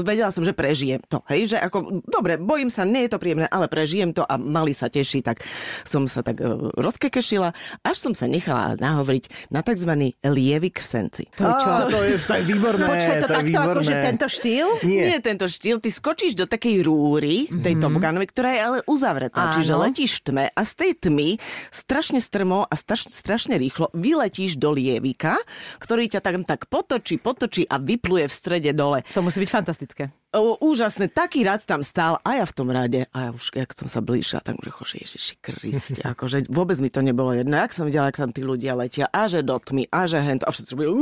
vedela 0.02 0.34
som, 0.34 0.42
že 0.42 0.50
prežijem 0.50 0.98
to, 1.06 1.22
hej, 1.30 1.54
že 1.54 1.56
ako, 1.62 2.02
dobre, 2.02 2.34
bojím 2.34 2.66
sa, 2.66 2.82
nie 2.82 3.06
je 3.06 3.14
to 3.14 3.22
príjemné, 3.22 3.46
ale 3.46 3.70
prežijem 3.70 4.10
to 4.10 4.26
a 4.26 4.34
mali 4.34 4.74
sa 4.74 4.90
teší, 4.90 5.22
tak 5.22 5.46
som 5.86 6.10
sa 6.10 6.26
tak 6.26 6.42
uh, 6.42 6.74
rozkekešila, 6.74 7.54
až 7.86 7.96
som 8.02 8.18
sa 8.18 8.26
nechala 8.26 8.74
nahovoriť 8.74 9.54
na 9.54 9.62
tzv. 9.62 10.10
lievik 10.26 10.82
v 10.82 10.86
senci. 10.90 11.24
To, 11.38 11.46
čo? 11.46 11.70
Á, 11.70 11.86
to, 11.86 11.98
je, 12.02 12.18
to 12.18 12.32
je 12.34 12.42
výborné. 12.50 12.82
Počkaj, 12.82 13.16
to, 13.22 13.22
to 13.22 13.30
takto 13.30 13.46
výborné. 13.46 13.78
akože 13.78 13.94
tento 14.02 14.26
štýl 14.26 14.55
štýl? 14.56 14.68
Nie. 14.88 15.04
Nie 15.12 15.18
tento 15.20 15.46
štýl. 15.46 15.76
Ty 15.80 15.90
skočíš 15.92 16.32
do 16.36 16.46
takej 16.48 16.80
rúry, 16.84 17.48
tej 17.48 17.76
mm-hmm. 17.76 17.82
toboganovej, 17.84 18.28
ktorá 18.32 18.50
je 18.56 18.60
ale 18.60 18.78
uzavretá. 18.88 19.52
Áno. 19.52 19.54
Čiže 19.60 19.72
letíš 19.76 20.12
v 20.20 20.22
tme 20.32 20.44
a 20.48 20.60
z 20.64 20.72
tej 20.72 20.92
tmy 20.96 21.28
strašne 21.68 22.20
strmo 22.22 22.64
a 22.64 22.74
straš, 22.74 23.12
strašne 23.12 23.60
rýchlo 23.60 23.92
vyletíš 23.92 24.56
do 24.56 24.72
lievika, 24.72 25.36
ktorý 25.80 26.08
ťa 26.08 26.20
tak, 26.24 26.34
tak 26.48 26.60
potočí, 26.72 27.20
potočí 27.20 27.68
a 27.68 27.76
vypluje 27.76 28.24
v 28.28 28.34
strede 28.34 28.70
dole. 28.72 29.04
To 29.12 29.20
musí 29.20 29.44
byť 29.44 29.50
fantastické. 29.52 30.08
O, 30.36 30.58
úžasné, 30.60 31.08
taký 31.08 31.48
rad 31.48 31.64
tam 31.64 31.80
stál 31.80 32.20
a 32.20 32.36
ja 32.36 32.44
v 32.44 32.52
tom 32.52 32.68
rade 32.68 33.08
a 33.08 33.16
ja 33.16 33.30
už, 33.32 33.56
jak 33.56 33.72
som 33.72 33.88
sa 33.88 34.04
blížila, 34.04 34.44
tak 34.44 34.60
už 34.60 34.68
že 34.84 35.00
Ježiši 35.00 35.34
Kriste, 35.40 36.02
akože 36.12 36.52
vôbec 36.52 36.76
mi 36.82 36.92
to 36.92 37.00
nebolo 37.00 37.32
jedno, 37.32 37.56
jak 37.56 37.72
som 37.72 37.88
videla, 37.88 38.12
ak 38.12 38.20
tam 38.20 38.36
tí 38.36 38.44
ľudia 38.44 38.76
letia 38.76 39.08
a 39.08 39.32
že 39.32 39.40
do 39.40 39.56
tmy 39.56 39.88
a 39.88 40.04
že 40.04 40.20
hento 40.20 40.44
a 40.44 40.52
všetci 40.52 40.72
boli 40.76 40.92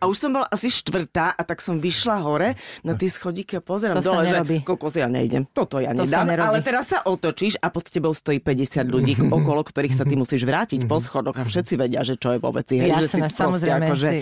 A 0.00 0.04
už 0.10 0.16
som 0.16 0.30
bola 0.34 0.48
asi 0.50 0.68
štvrtá 0.68 1.32
a 1.32 1.42
tak 1.46 1.60
som 1.60 1.78
vyšla 1.78 2.20
hore 2.20 2.58
na 2.82 2.92
tie 2.92 3.08
schodíky 3.08 3.56
a 3.56 3.62
pozerám 3.62 4.00
To 4.00 4.12
dole, 4.12 4.26
že 4.26 4.36
kokos, 4.60 4.96
ja 4.96 5.06
nejdem. 5.06 5.46
Toto 5.48 5.78
ja 5.80 5.94
To 5.94 6.04
nedám. 6.04 6.28
Ale 6.40 6.60
teraz 6.60 6.92
sa 6.92 7.00
otočíš 7.04 7.60
a 7.60 7.70
pod 7.70 7.88
tebou 7.88 8.12
stojí 8.12 8.40
50 8.40 8.84
ľudí, 8.84 9.14
okolo 9.36 9.62
ktorých 9.64 9.94
sa 9.94 10.04
ty 10.04 10.18
musíš 10.18 10.44
vrátiť 10.44 10.84
po 10.84 10.98
schodoch 11.00 11.36
a 11.38 11.44
všetci 11.46 11.74
vedia, 11.78 12.02
že 12.02 12.18
čo 12.18 12.34
je 12.34 12.38
vo 12.42 12.50
veci. 12.52 12.80
Hej, 12.80 13.06
že 13.06 13.08
si 13.08 13.20
Jasné, 13.22 13.32
samozrejme. 13.32 13.86
akože, 13.88 14.08
si. 14.10 14.18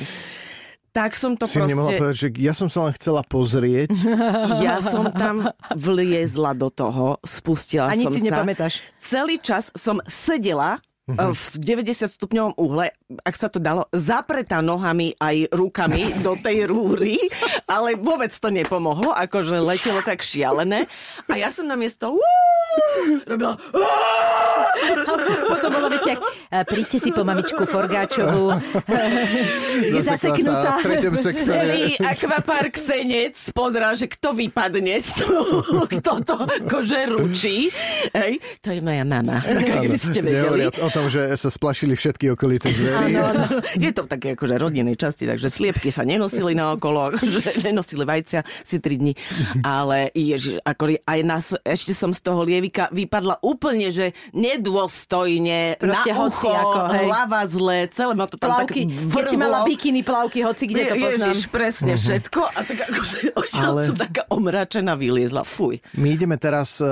tak 0.92 1.10
som 1.16 1.32
to 1.34 1.44
Si 1.48 1.58
nemohla 1.58 1.88
proste... 1.88 1.98
povedať, 1.98 2.16
že 2.20 2.28
ja 2.38 2.54
som 2.54 2.68
sa 2.68 2.78
len 2.86 2.92
chcela 2.94 3.22
pozrieť. 3.24 3.88
Ja 4.66 4.78
som 4.78 5.10
tam 5.10 5.50
vliezla 5.74 6.52
do 6.54 6.68
toho, 6.70 7.18
spustila 7.24 7.90
A 7.90 7.96
nič 7.98 8.06
som 8.06 8.12
si 8.14 8.20
sa. 8.22 8.26
nepamätáš. 8.30 8.72
Celý 9.00 9.40
čas 9.42 9.72
som 9.74 9.98
sedela 10.06 10.78
Mhm. 11.02 11.34
v 11.34 11.42
90 11.58 12.14
stupňovom 12.14 12.54
uhle, 12.62 12.94
ak 13.26 13.34
sa 13.34 13.50
to 13.50 13.58
dalo, 13.58 13.90
zapretá 13.90 14.62
nohami 14.62 15.18
aj 15.18 15.50
rukami 15.50 16.14
do 16.22 16.38
tej 16.38 16.70
rúry, 16.70 17.18
ale 17.66 17.98
vôbec 17.98 18.30
to 18.30 18.54
nepomohlo, 18.54 19.10
akože 19.10 19.58
letelo 19.58 19.98
tak 20.06 20.22
šialené. 20.22 20.86
A 21.26 21.34
ja 21.34 21.50
som 21.50 21.66
na 21.66 21.74
miesto 21.74 22.14
robila 23.26 23.58
Potom 25.52 25.68
bolo 25.68 25.86
viete, 25.92 26.16
ak, 26.16 26.20
e, 26.48 26.58
príďte 26.64 26.98
si 26.98 27.10
po 27.12 27.22
mamičku 27.22 27.62
Forgáčovú. 27.68 28.56
Je 29.94 30.00
zaseknutá. 30.00 30.80
v 30.80 30.84
treťom 30.88 31.14
sektore. 31.20 31.56
celý 31.60 31.82
akvapark 32.00 32.74
senec 32.80 33.36
pozeral, 33.52 33.92
že 33.98 34.08
kto 34.08 34.32
vypadne 34.32 34.96
z 34.96 35.10
toho, 35.20 35.60
kto 35.92 36.12
to 36.24 36.36
akože 36.40 36.98
ručí. 37.12 37.68
Hej, 38.16 38.40
to 38.64 38.72
je 38.72 38.80
moja 38.80 39.04
mama. 39.04 39.42
Tak, 39.42 39.92
ste 39.98 40.20
vedeli. 40.24 40.70
O 40.80 40.88
tom, 40.88 41.10
že 41.12 41.34
sa 41.36 41.50
splašili 41.52 41.98
všetky 41.98 42.32
okolité 42.32 42.72
zvery. 42.72 43.18
Áno, 43.18 43.20
áno. 43.28 43.46
Je 43.76 43.90
to 43.92 44.06
v 44.06 44.08
také 44.08 44.28
akože 44.38 44.54
rodinnej 44.56 44.96
časti, 44.96 45.26
takže 45.26 45.50
sliepky 45.50 45.90
sa 45.90 46.06
nenosili 46.06 46.54
na 46.54 46.72
okolo, 46.78 47.12
akože 47.12 47.56
nenosili 47.66 48.04
vajcia 48.06 48.40
si 48.62 48.78
tri 48.78 48.96
dni. 48.96 49.12
Ale 49.66 50.14
ježiš, 50.14 50.62
ako 50.62 50.96
aj 51.02 51.20
nás, 51.26 51.44
ešte 51.66 51.92
som 51.92 52.14
z 52.14 52.20
toho 52.22 52.46
lievika 52.46 52.86
vypadla 52.94 53.42
úplne, 53.42 53.90
že 53.90 54.14
nedôstojne, 54.30 55.41
Proste 55.76 56.10
na 56.10 56.16
hoci 56.18 56.34
ucho, 56.36 56.50
ako, 56.52 56.78
hej. 56.92 57.06
hlava 57.08 57.40
zle, 57.48 57.78
celé 57.90 58.12
ma 58.14 58.26
to 58.28 58.36
tam 58.36 58.48
Plavky, 58.52 58.82
tak 58.86 59.12
keď 59.12 59.24
si 59.26 59.36
mala 59.36 59.58
vrhlo. 59.62 59.68
bikiny 59.68 60.00
plavky, 60.02 60.38
hoci 60.42 60.64
kde 60.68 60.82
to 60.86 60.94
poznám. 60.96 61.30
Ježiš, 61.32 61.44
presne 61.48 61.92
všetko. 61.96 62.40
A 62.46 62.58
tak 62.62 62.78
akože 62.86 63.16
Ale- 63.58 63.86
som 63.88 63.96
taká 63.96 64.22
omračená 64.28 64.92
vyliezla. 64.94 65.42
Fuj. 65.42 65.80
My 65.96 66.14
ideme 66.14 66.36
teraz, 66.36 66.78
e, 66.78 66.86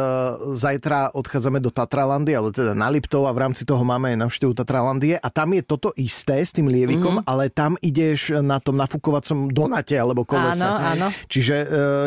zajtra 0.55 1.13
odchádzame 1.13 1.61
do 1.61 1.71
Tatralandy, 1.71 2.33
ale 2.33 2.51
teda 2.51 2.73
na 2.73 2.89
Liptov 2.89 3.29
a 3.29 3.33
v 3.33 3.39
rámci 3.47 3.63
toho 3.69 3.83
máme 3.85 4.15
aj 4.15 4.19
navštevu 4.27 4.53
Tatralandie 4.57 5.17
a 5.21 5.29
tam 5.29 5.53
je 5.55 5.63
toto 5.63 5.93
isté 5.95 6.41
s 6.43 6.51
tým 6.57 6.67
lievikom, 6.67 7.23
ale 7.29 7.53
tam 7.53 7.77
ideš 7.81 8.41
na 8.41 8.59
tom 8.59 8.75
nafúkovacom 8.77 9.51
donate 9.51 9.95
alebo 9.95 10.25
kolese. 10.25 10.65
Áno, 10.65 11.07
áno. 11.07 11.07
Čiže 11.29 11.55
e, 11.61 11.67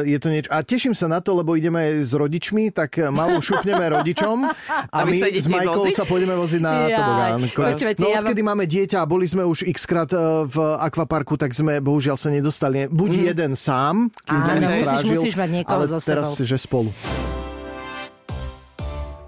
je 0.10 0.18
to 0.20 0.28
niečo... 0.30 0.50
A 0.50 0.62
teším 0.66 0.94
sa 0.94 1.06
na 1.06 1.22
to, 1.22 1.38
lebo 1.38 1.54
ideme 1.54 2.02
s 2.02 2.12
rodičmi, 2.14 2.74
tak 2.74 2.98
malú 3.10 3.40
šupneme 3.40 3.86
rodičom 3.94 4.46
a 4.94 5.04
A 5.04 5.06
my 5.06 5.20
s 5.20 5.48
Majkou 5.48 5.92
sa 5.92 6.08
pôjdeme 6.08 6.33
voziť 6.36 6.62
na 6.62 6.74
Jaj, 6.84 6.96
tobogán. 6.96 7.40
počúvajte, 7.48 8.00
No 8.00 8.08
ja 8.08 8.20
odkedy 8.20 8.42
máme 8.42 8.66
dieťa 8.66 8.98
a 9.00 9.06
boli 9.06 9.26
sme 9.26 9.42
už 9.42 9.66
x 9.66 9.84
krát 9.84 10.10
e, 10.10 10.18
v 10.46 10.58
akvaparku, 10.78 11.36
tak 11.36 11.52
sme 11.52 11.80
bohužiaľ 11.80 12.16
sa 12.16 12.30
nedostali. 12.30 12.86
Buď 12.88 13.34
jeden 13.34 13.54
sám, 13.54 14.12
kým 14.20 14.36
Áno, 14.36 14.46
by 14.46 14.58
musíš- 14.60 14.84
strážil, 14.84 15.18
musíš 15.18 15.36
mať 15.36 15.50
niekoho 15.52 15.74
ale 15.74 15.86
teraz, 16.00 16.28
že 16.36 16.58
spolu. 16.58 16.90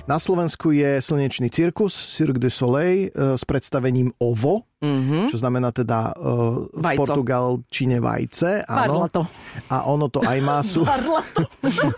Na 0.06 0.22
Slovensku 0.22 0.70
je 0.70 1.02
slnečný 1.02 1.50
cirkus 1.50 1.90
Cirque 2.14 2.38
du 2.38 2.54
Soleil 2.54 3.10
e, 3.10 3.34
s 3.34 3.42
predstavením 3.42 4.14
OVO, 4.22 4.62
mm-hmm. 4.86 5.26
čo 5.34 5.38
znamená 5.42 5.74
teda 5.74 6.14
e, 6.14 6.32
v 6.70 6.84
Vajco. 6.86 7.00
Portugalčine 7.02 7.98
vajce. 7.98 8.70
Áno. 8.70 9.10
to. 9.10 9.26
A 9.74 9.90
ono 9.90 10.06
to 10.14 10.22
aj 10.22 10.40
má 10.46 10.62
sú... 10.62 10.86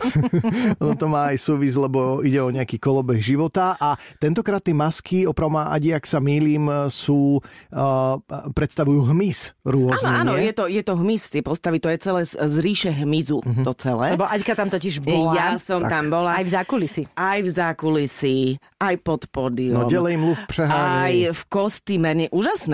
Ono 0.84 0.96
to 0.96 1.08
má 1.12 1.36
aj 1.36 1.38
súvis, 1.44 1.76
lebo 1.76 2.24
ide 2.24 2.40
o 2.40 2.48
nejaký 2.48 2.80
kolobeh 2.80 3.20
života 3.20 3.76
a 3.76 4.00
tentokrát 4.22 4.64
tie 4.64 4.72
masky, 4.72 5.28
oprav 5.28 5.52
ma 5.52 5.70
Adi, 5.74 5.92
ak 5.92 6.08
sa 6.08 6.24
mýlim, 6.24 6.70
sú, 6.88 7.44
uh, 7.44 8.16
predstavujú 8.56 9.12
hmyz 9.12 9.58
rôzny, 9.68 10.08
Áno, 10.08 10.34
áno, 10.34 10.34
je 10.40 10.54
to, 10.56 10.64
je 10.72 10.82
to 10.84 10.94
hmyz, 10.96 11.22
tie 11.28 11.44
postavy, 11.44 11.84
to 11.84 11.92
je 11.92 12.00
celé 12.00 12.22
z, 12.24 12.34
z 12.40 12.56
ríše 12.64 12.92
hmyzu, 12.94 13.44
to 13.44 13.72
celé. 13.76 14.16
Lebo 14.16 14.26
Aďka 14.28 14.54
tam 14.56 14.70
totiž 14.72 15.04
bola. 15.04 15.34
Ja 15.36 15.50
som 15.60 15.84
tam 15.84 16.08
bola 16.14 16.38
Aj 16.40 16.46
v 16.46 16.52
zákulisí. 16.52 17.04
aj 17.18 17.40
v 17.44 17.50
zákulisí, 17.50 18.40
aj 18.80 18.96
pod 19.02 19.28
pódium. 19.34 19.76
No 19.76 19.90
delej 19.90 20.16
mluv 20.16 20.38
přehánej. 20.48 21.02
Aj 21.02 21.16
v 21.34 21.42
kostýme. 21.50 22.10
Nie, 22.14 22.28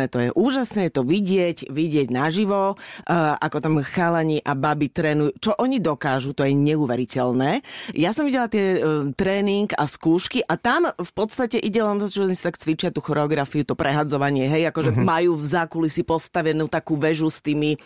úžasné 0.04 0.12
to 0.12 0.20
je. 0.20 0.30
Úžasné 0.36 0.82
je 0.90 0.94
to 0.94 1.04
vidieť, 1.04 1.58
vidieť 1.72 2.08
naživo, 2.12 2.76
uh, 2.76 3.36
ako 3.40 3.58
tam 3.64 3.74
chalani 3.84 4.44
a 4.44 4.54
baby 4.56 4.92
trénujú. 4.92 5.32
Čo 5.40 5.52
oni 5.56 5.80
dokážu, 5.80 6.36
to 6.36 6.44
je 6.44 6.54
neuveriteľné. 6.54 7.64
Ja 7.96 8.12
som 8.12 8.28
videla 8.28 8.52
tie 8.52 8.80
uh, 8.80 9.08
tréning 9.16 9.72
a 9.76 9.88
skúšky 9.88 10.44
a 10.44 10.60
tam 10.60 10.92
v 10.92 11.12
podstate 11.16 11.60
ide 11.60 11.80
len 11.80 12.00
to, 12.00 12.12
že 12.12 12.26
oni 12.28 12.36
si 12.36 12.44
tak 12.44 12.60
cvičia 12.60 12.92
tú 12.92 13.00
choreografiu, 13.00 13.64
to 13.64 13.78
prehadzovanie, 13.78 14.50
hej, 14.52 14.68
akože 14.70 14.92
Mhm. 14.94 14.98
uh-huh. 15.00 15.08
majú 15.08 15.32
v 15.40 15.46
zákulisí 15.46 16.02
postavenú 16.04 16.68
takú 16.68 17.00
väžu 17.00 17.32
s 17.32 17.40
tými 17.40 17.80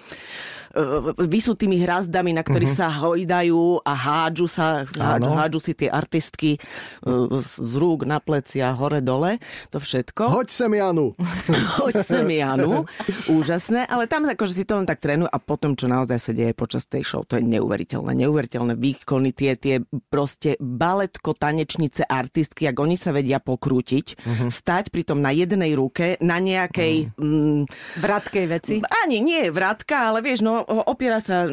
vysutými 1.18 1.82
hrazdami, 1.82 2.38
na 2.38 2.46
ktorých 2.46 2.74
uh-huh. 2.74 2.90
sa 2.90 3.02
hojdajú 3.02 3.82
a 3.82 3.94
hádžu 3.94 4.48
sa, 4.48 4.86
hádžu, 4.86 5.32
hádžu 5.34 5.60
si 5.62 5.74
tie 5.74 5.90
artistky 5.90 6.62
uh, 7.04 7.42
z 7.42 7.74
rúk 7.78 8.06
na 8.06 8.22
plecia, 8.22 8.70
hore 8.78 9.02
dole, 9.02 9.42
to 9.74 9.82
všetko. 9.82 10.30
Hoď 10.30 10.50
sem, 10.54 10.72
Janu. 10.78 11.18
Hoď 11.82 11.96
sem 12.06 12.28
Janu. 12.30 12.86
Úžasné, 13.32 13.90
ale 13.90 14.06
tam 14.06 14.30
akože 14.30 14.54
si 14.54 14.64
to 14.68 14.78
len 14.78 14.86
tak 14.86 15.02
trénujú 15.02 15.30
a 15.30 15.38
potom, 15.42 15.74
čo 15.74 15.90
naozaj 15.90 16.20
sa 16.22 16.32
deje 16.36 16.54
počas 16.54 16.86
tej 16.86 17.02
show, 17.02 17.26
to 17.26 17.42
je 17.42 17.44
neuveriteľné. 17.46 18.14
Neuveriteľné 18.28 18.78
výkony, 18.78 19.34
tie, 19.34 19.58
tie 19.58 19.82
proste 20.12 20.60
baletko, 20.62 21.34
tanečnice, 21.34 22.06
artistky, 22.06 22.70
ak 22.70 22.78
oni 22.78 22.96
sa 23.00 23.16
vedia 23.16 23.42
pokrútiť, 23.42 24.06
uh-huh. 24.20 24.50
stať 24.54 24.94
pritom 24.94 25.18
na 25.18 25.34
jednej 25.34 25.74
ruke, 25.74 26.20
na 26.22 26.38
nejakej... 26.38 27.10
Uh-huh. 27.18 27.26
Mm, 27.28 27.64
Vratkej 27.98 28.46
veci. 28.48 28.74
ani 29.04 29.20
nie 29.20 29.50
vratka, 29.50 30.12
ale 30.12 30.22
vieš, 30.22 30.46
no 30.46 30.67
opiera 30.68 31.24
sa 31.24 31.48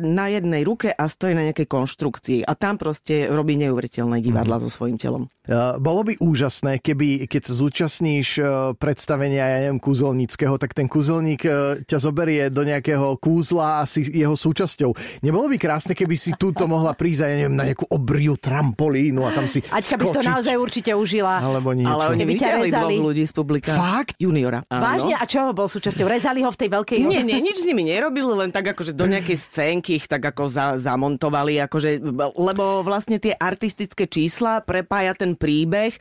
na 0.00 0.26
jednej 0.30 0.62
ruke 0.62 0.94
a 0.94 1.04
stojí 1.10 1.34
na 1.34 1.50
nejakej 1.50 1.66
konštrukcii 1.66 2.40
a 2.46 2.54
tam 2.54 2.78
proste 2.78 3.26
robí 3.26 3.58
neuveriteľné 3.58 4.22
divadla 4.22 4.62
so 4.62 4.70
svojím 4.70 4.96
telom. 4.96 5.26
Uh, 5.42 5.74
bolo 5.82 6.06
by 6.06 6.22
úžasné, 6.22 6.78
keby, 6.78 7.26
keď 7.26 7.50
sa 7.50 7.58
zúčastníš 7.58 8.38
uh, 8.38 8.78
predstavenia, 8.78 9.42
ja 9.42 9.58
neviem, 9.66 9.82
kúzelníckého, 9.82 10.54
tak 10.54 10.70
ten 10.70 10.86
kúzelník 10.86 11.42
uh, 11.42 11.82
ťa 11.82 11.98
zoberie 11.98 12.46
do 12.46 12.62
nejakého 12.62 13.18
kúzla 13.18 13.82
a 13.82 13.90
si 13.90 14.06
jeho 14.06 14.38
súčasťou. 14.38 14.94
Nebolo 15.26 15.50
by 15.50 15.58
krásne, 15.58 15.98
keby 15.98 16.14
si 16.14 16.30
túto 16.38 16.70
mohla 16.70 16.94
prísť, 16.94 17.26
ja 17.26 17.28
neviem, 17.34 17.58
na 17.58 17.66
nejakú 17.66 17.90
obriu 17.90 18.38
trampolínu 18.38 19.26
a 19.26 19.34
tam 19.34 19.50
si 19.50 19.66
Aďka 19.66 19.98
by 19.98 20.04
si 20.06 20.14
to 20.14 20.22
naozaj 20.22 20.54
určite 20.54 20.94
užila. 20.94 21.42
Alebo 21.42 21.74
niečo. 21.74 21.90
Ale 21.90 22.14
oni 22.14 22.22
Keby 22.22 22.34
ťa 22.38 22.50
rezali. 22.62 22.94
ľudí 23.02 23.24
z 23.26 23.34
publika. 23.34 23.74
Fakt? 23.74 24.14
Juniora. 24.22 24.62
Áno. 24.70 24.78
Vážne? 24.78 25.14
A 25.18 25.26
čo 25.26 25.50
bol 25.50 25.66
súčasťou? 25.66 26.06
Rezali 26.06 26.46
ho 26.46 26.54
v 26.54 26.58
tej 26.62 26.68
veľkej... 26.70 26.98
Nie, 27.02 27.26
nie, 27.26 27.42
nič 27.42 27.62
s 27.62 27.66
nimi 27.66 27.82
nerobili, 27.82 28.30
len 28.42 28.50
tak 28.50 28.74
akože 28.74 28.92
do 28.92 29.06
nejakej 29.06 29.38
scénky 29.38 30.02
ich 30.02 30.10
tak 30.10 30.22
ako 30.22 30.50
za, 30.50 30.76
zamontovali, 30.76 31.62
akože, 31.62 32.02
lebo 32.34 32.82
vlastne 32.82 33.22
tie 33.22 33.32
artistické 33.38 34.10
čísla 34.10 34.60
prepája 34.60 35.14
ten 35.14 35.38
príbeh, 35.38 35.94
e, 35.94 36.00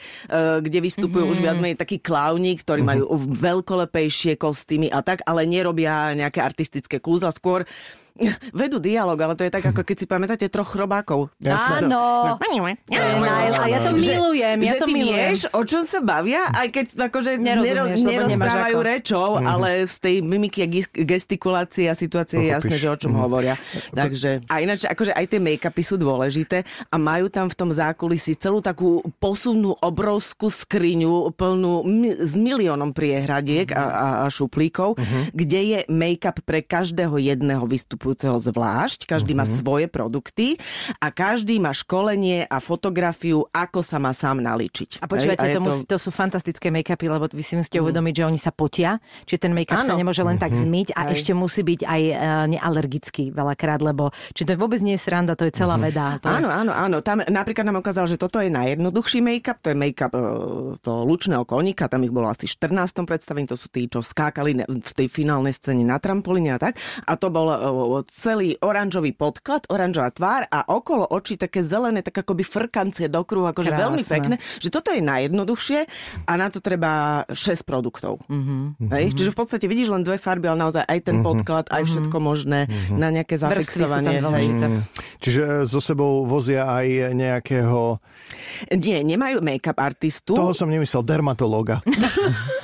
kde 0.59 0.79
vystupujú 0.81 1.29
mm-hmm. 1.29 1.41
už 1.41 1.45
viac 1.45 1.57
menej 1.61 1.77
takí 1.77 2.01
klauní, 2.01 2.57
ktorí 2.57 2.81
majú 2.81 3.13
veľkolepejšie 3.15 4.41
kostýmy 4.41 4.89
a 4.89 5.05
tak, 5.05 5.21
ale 5.29 5.45
nerobia 5.45 6.17
nejaké 6.17 6.41
artistické 6.41 6.97
kúzla, 6.97 7.29
skôr 7.29 7.63
vedú 8.61 8.77
dialog, 8.77 9.15
ale 9.15 9.33
to 9.33 9.43
je 9.43 9.51
tak, 9.51 9.65
ako 9.65 9.81
keď 9.81 9.95
si 9.95 10.05
pamätáte 10.05 10.45
troch 10.47 10.67
chrobákov. 10.67 11.31
Jasné. 11.37 11.85
Áno. 11.85 12.35
Najl- 12.87 13.59
A 13.61 13.65
ja 13.67 13.79
to 13.81 13.91
Že- 13.93 14.11
milujem, 14.11 14.57
ja 14.61 14.71
že 14.71 14.77
to 14.77 14.85
ty 14.85 14.93
milujem. 14.93 15.17
vieš, 15.31 15.39
o 15.49 15.61
čom 15.61 15.83
sa 15.83 15.99
bavia, 15.99 16.49
aj 16.49 16.67
keď 16.69 16.85
akože 17.07 17.31
nerozprávajú 17.37 18.77
ako. 18.77 18.85
rečou, 18.85 19.29
ale 19.37 19.85
z 19.85 19.95
tej 19.97 20.15
mimiky 20.21 20.59
a 20.61 20.67
gestikulácie 21.05 21.85
a 21.87 21.95
situácie 21.95 22.41
je 22.41 22.47
jasné, 22.49 22.75
že 22.75 22.87
o 22.87 22.97
čom 22.97 23.13
hovoria. 23.15 23.55
Takže, 23.91 24.45
a 24.47 24.59
ináč, 24.59 24.83
akože 24.83 25.13
aj 25.13 25.25
tie 25.27 25.39
make-upy 25.39 25.81
sú 25.81 25.95
dôležité 25.95 26.63
a 26.87 26.95
majú 26.97 27.27
tam 27.27 27.47
v 27.47 27.55
tom 27.55 27.69
zákulisí 27.69 28.35
celú 28.35 28.59
takú 28.59 29.01
posuvnú 29.17 29.77
obrovskú 29.77 30.49
skriňu 30.49 31.31
plnú 31.31 31.85
s 32.17 32.33
miliónom 32.33 32.91
priehradiek 32.91 33.71
a, 33.71 33.83
a, 33.83 34.07
a 34.23 34.27
šuplíkov, 34.27 34.97
kde 35.31 35.59
je 35.61 35.79
make-up 35.87 36.41
pre 36.41 36.61
každého 36.61 37.17
jedného 37.17 37.63
vystupujúceho 37.63 38.00
vystupujúceho 38.01 38.41
zvlášť, 38.41 39.05
každý 39.05 39.37
uh-huh. 39.37 39.45
má 39.45 39.55
svoje 39.61 39.85
produkty 39.85 40.57
a 40.97 41.13
každý 41.13 41.61
má 41.61 41.69
školenie 41.69 42.49
a 42.49 42.57
fotografiu, 42.57 43.45
ako 43.53 43.85
sa 43.85 44.01
má 44.01 44.09
sám 44.17 44.41
naličiť. 44.41 44.97
A 44.97 45.05
počúvajte, 45.05 45.45
to, 45.53 45.61
musí, 45.61 45.83
to 45.85 45.97
sú 46.01 46.09
fantastické 46.09 46.73
make-upy, 46.73 47.05
lebo 47.05 47.29
vy 47.29 47.43
si 47.45 47.53
musíte 47.53 47.77
uh-huh. 47.77 47.93
uvedomiť, 47.93 48.13
že 48.17 48.23
oni 48.25 48.39
sa 48.41 48.49
potia, 48.49 48.97
čiže 49.29 49.45
ten 49.45 49.53
make-up 49.53 49.85
ano. 49.85 49.93
sa 49.93 50.01
nemôže 50.01 50.25
len 50.25 50.41
uh-huh. 50.41 50.49
tak 50.49 50.57
zmyť 50.57 50.97
a 50.97 51.01
aj. 51.05 51.13
ešte 51.13 51.31
musí 51.37 51.61
byť 51.61 51.81
aj 51.85 52.01
uh, 52.09 52.15
nealergický 52.49 53.29
veľakrát, 53.29 53.85
lebo 53.85 54.09
či 54.33 54.41
to 54.49 54.57
vôbec 54.57 54.81
nie 54.81 54.97
je 54.97 55.05
sranda, 55.05 55.37
to 55.37 55.45
je 55.45 55.53
celá 55.53 55.77
uh-huh. 55.77 55.85
veda. 55.93 56.17
To 56.25 56.33
áno, 56.33 56.49
áno, 56.49 56.73
áno. 56.73 56.97
Tam 57.05 57.21
napríklad 57.21 57.69
nám 57.69 57.85
ukázal, 57.85 58.09
že 58.09 58.17
toto 58.17 58.41
je 58.41 58.49
najjednoduchší 58.49 59.21
make-up, 59.21 59.61
to 59.61 59.69
je 59.69 59.77
make-up 59.77 60.17
uh, 60.17 60.73
to 60.81 61.05
lučného 61.05 61.45
koníka, 61.45 61.85
tam 61.85 62.01
ich 62.01 62.13
bolo 62.13 62.33
asi 62.33 62.49
14. 62.49 63.05
predstavení, 63.05 63.45
to 63.45 63.53
sú 63.53 63.69
tí, 63.69 63.85
čo 63.85 64.01
skákali 64.01 64.65
v 64.65 64.93
tej 64.97 65.07
finálnej 65.11 65.53
scéne 65.53 65.85
na 65.85 66.01
trampolíne 66.01 66.57
a 66.57 66.59
tak. 66.59 66.81
A 67.05 67.13
to 67.19 67.29
bol 67.29 67.51
celý 68.07 68.55
oranžový 68.63 69.11
podklad, 69.11 69.67
oranžová 69.67 70.09
tvár 70.15 70.41
a 70.47 70.63
okolo 70.71 71.03
očí 71.11 71.35
také 71.35 71.59
zelené, 71.59 71.99
tak 71.99 72.23
akoby 72.23 72.47
frkancie 72.47 73.11
do 73.11 73.21
kruhu, 73.27 73.51
akože 73.51 73.75
Krásne. 73.75 73.83
veľmi 73.83 74.03
pekné. 74.07 74.35
Že 74.63 74.69
toto 74.71 74.89
je 74.95 75.03
najjednoduchšie 75.03 75.79
a 76.23 76.31
na 76.39 76.47
to 76.47 76.63
treba 76.63 77.23
6 77.27 77.67
produktov. 77.67 78.23
Mm-hmm. 78.31 78.87
Hej? 78.87 79.05
Čiže 79.19 79.29
v 79.35 79.37
podstate 79.37 79.65
vidíš 79.67 79.91
len 79.91 80.07
dve 80.07 80.15
farby, 80.15 80.47
ale 80.47 80.63
naozaj 80.63 80.87
aj 80.87 80.99
ten 81.03 81.19
mm-hmm. 81.19 81.27
podklad, 81.27 81.65
aj 81.67 81.83
všetko 81.83 82.17
mhm. 82.17 82.23
možné 82.23 82.59
mm-hmm. 82.65 82.97
na 82.97 83.07
nejaké 83.11 83.35
zafixovanie. 83.35 84.23
Hej. 84.23 84.47
Čiže 85.19 85.41
e, 85.41 85.49
so 85.67 85.83
sebou 85.83 86.23
vozia 86.23 86.69
aj 86.69 87.17
nejakého... 87.17 87.99
Nie, 88.77 89.03
nemajú 89.03 89.43
make-up 89.43 89.77
artistu. 89.81 90.37
Toho 90.37 90.55
som 90.55 90.69
nemyslel, 90.69 91.03
dermatológa. 91.03 91.83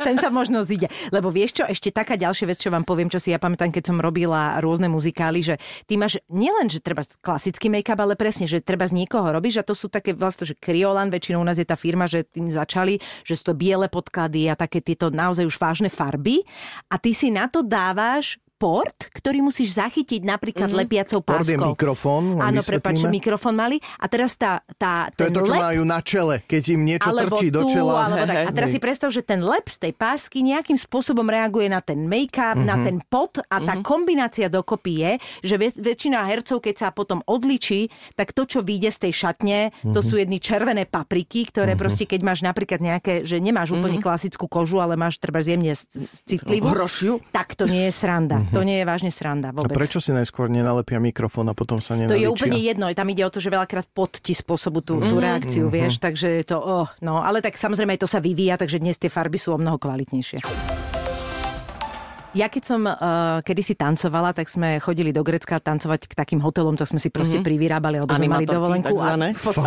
ten 0.00 0.16
sa 0.16 0.32
možno 0.32 0.64
zíde. 0.64 0.88
Lebo 1.12 1.28
vieš 1.28 1.62
čo, 1.62 1.64
ešte 1.68 1.92
taká 1.92 2.16
ďalšia 2.16 2.48
vec, 2.48 2.58
čo 2.58 2.72
vám 2.72 2.88
poviem, 2.88 3.12
čo 3.12 3.20
si 3.20 3.30
ja 3.30 3.38
pamätám, 3.38 3.70
keď 3.70 3.92
som 3.92 3.98
robila 4.00 4.58
rôzne 4.58 4.88
muzikály, 4.88 5.44
že 5.44 5.54
ty 5.84 6.00
máš 6.00 6.18
nielen, 6.32 6.72
že 6.72 6.80
treba 6.80 7.04
klasický 7.20 7.68
make-up, 7.68 8.00
ale 8.00 8.16
presne, 8.16 8.48
že 8.48 8.64
treba 8.64 8.88
z 8.88 8.96
niekoho 8.96 9.28
robíš 9.28 9.60
a 9.60 9.66
to 9.66 9.76
sú 9.76 9.92
také 9.92 10.16
vlastne, 10.16 10.48
že 10.48 10.58
Kriolan, 10.58 11.12
väčšinou 11.12 11.44
u 11.44 11.46
nás 11.46 11.60
je 11.60 11.68
tá 11.68 11.76
firma, 11.76 12.08
že 12.08 12.24
tým 12.24 12.48
začali, 12.48 12.98
že 13.22 13.36
sú 13.36 13.52
to 13.52 13.54
biele 13.54 13.86
podklady 13.86 14.48
a 14.48 14.56
také 14.56 14.80
tieto 14.80 15.12
naozaj 15.12 15.44
už 15.46 15.56
vážne 15.60 15.92
farby 15.92 16.42
a 16.88 16.96
ty 16.96 17.12
si 17.12 17.28
na 17.28 17.46
to 17.46 17.60
dávaš 17.60 18.40
port, 18.60 19.08
ktorý 19.16 19.40
musíš 19.40 19.80
zachytiť 19.80 20.20
napríklad 20.20 20.68
mm. 20.68 20.76
lepiacou 20.76 21.24
páskou. 21.24 21.40
Port 21.40 21.48
je 21.48 21.56
mikrofón. 21.56 22.24
Áno, 22.36 22.60
prepáč, 22.60 23.08
mikrofón 23.08 23.56
mali. 23.56 23.80
A 23.96 24.04
teraz 24.04 24.36
tá, 24.36 24.60
tá, 24.76 25.08
to 25.16 25.24
je 25.24 25.32
to, 25.32 25.48
čo 25.48 25.56
lep, 25.56 25.64
majú 25.64 25.82
na 25.88 26.00
čele, 26.04 26.44
keď 26.44 26.62
im 26.76 26.80
niečo 26.84 27.08
trčí 27.08 27.48
tu, 27.48 27.56
do 27.56 27.60
čela. 27.72 28.04
Alebo 28.04 28.28
tak. 28.28 28.44
A 28.44 28.50
teraz 28.52 28.68
si 28.68 28.76
predstav, 28.76 29.08
že 29.08 29.24
ten 29.24 29.40
lep 29.40 29.64
z 29.72 29.88
tej 29.88 29.92
pásky 29.96 30.44
nejakým 30.44 30.76
spôsobom 30.76 31.24
reaguje 31.24 31.72
na 31.72 31.80
ten 31.80 32.04
make-up, 32.04 32.60
mm-hmm. 32.60 32.68
na 32.68 32.76
mhm. 32.76 32.84
ten 32.84 32.96
pot 33.08 33.40
a 33.40 33.56
tá 33.64 33.72
mm-hmm. 33.72 33.80
kombinácia 33.80 34.52
dokopy 34.52 34.92
je, 34.92 35.12
že 35.40 35.54
väčšina 35.80 36.28
hercov, 36.28 36.60
keď 36.60 36.74
sa 36.76 36.88
potom 36.92 37.24
odličí, 37.24 37.88
tak 38.12 38.36
to, 38.36 38.44
čo 38.44 38.60
vyjde 38.60 38.92
z 38.92 38.98
tej 39.08 39.12
šatne, 39.24 39.58
mm-hmm. 39.72 39.94
to 39.96 40.00
mhm. 40.04 40.06
sú 40.06 40.14
jedny 40.20 40.36
červené 40.36 40.84
papriky, 40.84 41.48
ktoré 41.48 41.72
mm-hmm. 41.72 41.80
proste, 41.80 42.04
keď 42.04 42.20
máš 42.20 42.44
napríklad 42.44 42.84
nejaké, 42.84 43.24
že 43.24 43.40
nemáš 43.40 43.72
úplne 43.72 43.96
mm-hmm. 43.96 44.04
klasickú 44.04 44.44
kožu, 44.50 44.84
ale 44.84 45.00
máš 45.00 45.16
treba 45.16 45.40
jemne 45.40 45.72
citlivú, 46.28 46.68
Hrošiu. 46.74 47.24
tak 47.32 47.56
to 47.56 47.64
nie 47.64 47.88
je 47.88 47.92
sranda. 47.96 48.42
Mm-hmm. 48.42 48.49
To 48.50 48.62
nie 48.66 48.82
je 48.82 48.86
vážne 48.86 49.10
sranda 49.14 49.54
vôbec. 49.54 49.70
A 49.70 49.78
prečo 49.78 49.98
si 50.02 50.10
najskôr 50.10 50.50
nenalepia 50.50 50.98
mikrofón 50.98 51.46
a 51.50 51.54
potom 51.54 51.78
sa 51.78 51.94
nenaličia? 51.94 52.14
To 52.14 52.22
je 52.22 52.28
úplne 52.28 52.58
jedno, 52.58 52.84
tam 52.90 53.08
ide 53.10 53.22
o 53.22 53.30
to, 53.30 53.38
že 53.38 53.50
veľakrát 53.50 53.86
pod 53.90 54.18
ti 54.18 54.34
spôsobu 54.34 54.82
tú, 54.82 54.98
tú 54.98 55.16
mhm. 55.18 55.22
reakciu, 55.22 55.64
mm-hmm. 55.68 55.78
vieš, 55.78 55.92
takže 56.02 56.42
to, 56.46 56.56
oh, 56.58 56.86
no, 57.04 57.22
ale 57.22 57.44
tak 57.44 57.54
samozrejme 57.54 57.94
aj 57.96 58.00
to 58.02 58.08
sa 58.10 58.18
vyvíja, 58.18 58.58
takže 58.58 58.82
dnes 58.82 58.98
tie 58.98 59.12
farby 59.12 59.38
sú 59.38 59.54
o 59.54 59.58
mnoho 59.60 59.78
kvalitnejšie. 59.78 60.42
Ja 62.30 62.46
keď 62.46 62.62
som 62.62 62.86
uh, 62.86 63.42
kedysi 63.42 63.74
tancovala, 63.74 64.30
tak 64.30 64.46
sme 64.46 64.78
chodili 64.78 65.10
do 65.10 65.26
Grecka 65.26 65.58
tancovať 65.58 66.06
k 66.06 66.12
takým 66.14 66.38
hotelom, 66.38 66.78
to 66.78 66.86
sme 66.86 67.02
si 67.02 67.10
proste 67.10 67.42
mm-hmm. 67.42 67.50
privyrábali, 67.50 67.96
lebo 67.98 68.10
sme 68.14 68.30
mali 68.30 68.46
dovolenku. 68.46 68.94
A 69.02 69.18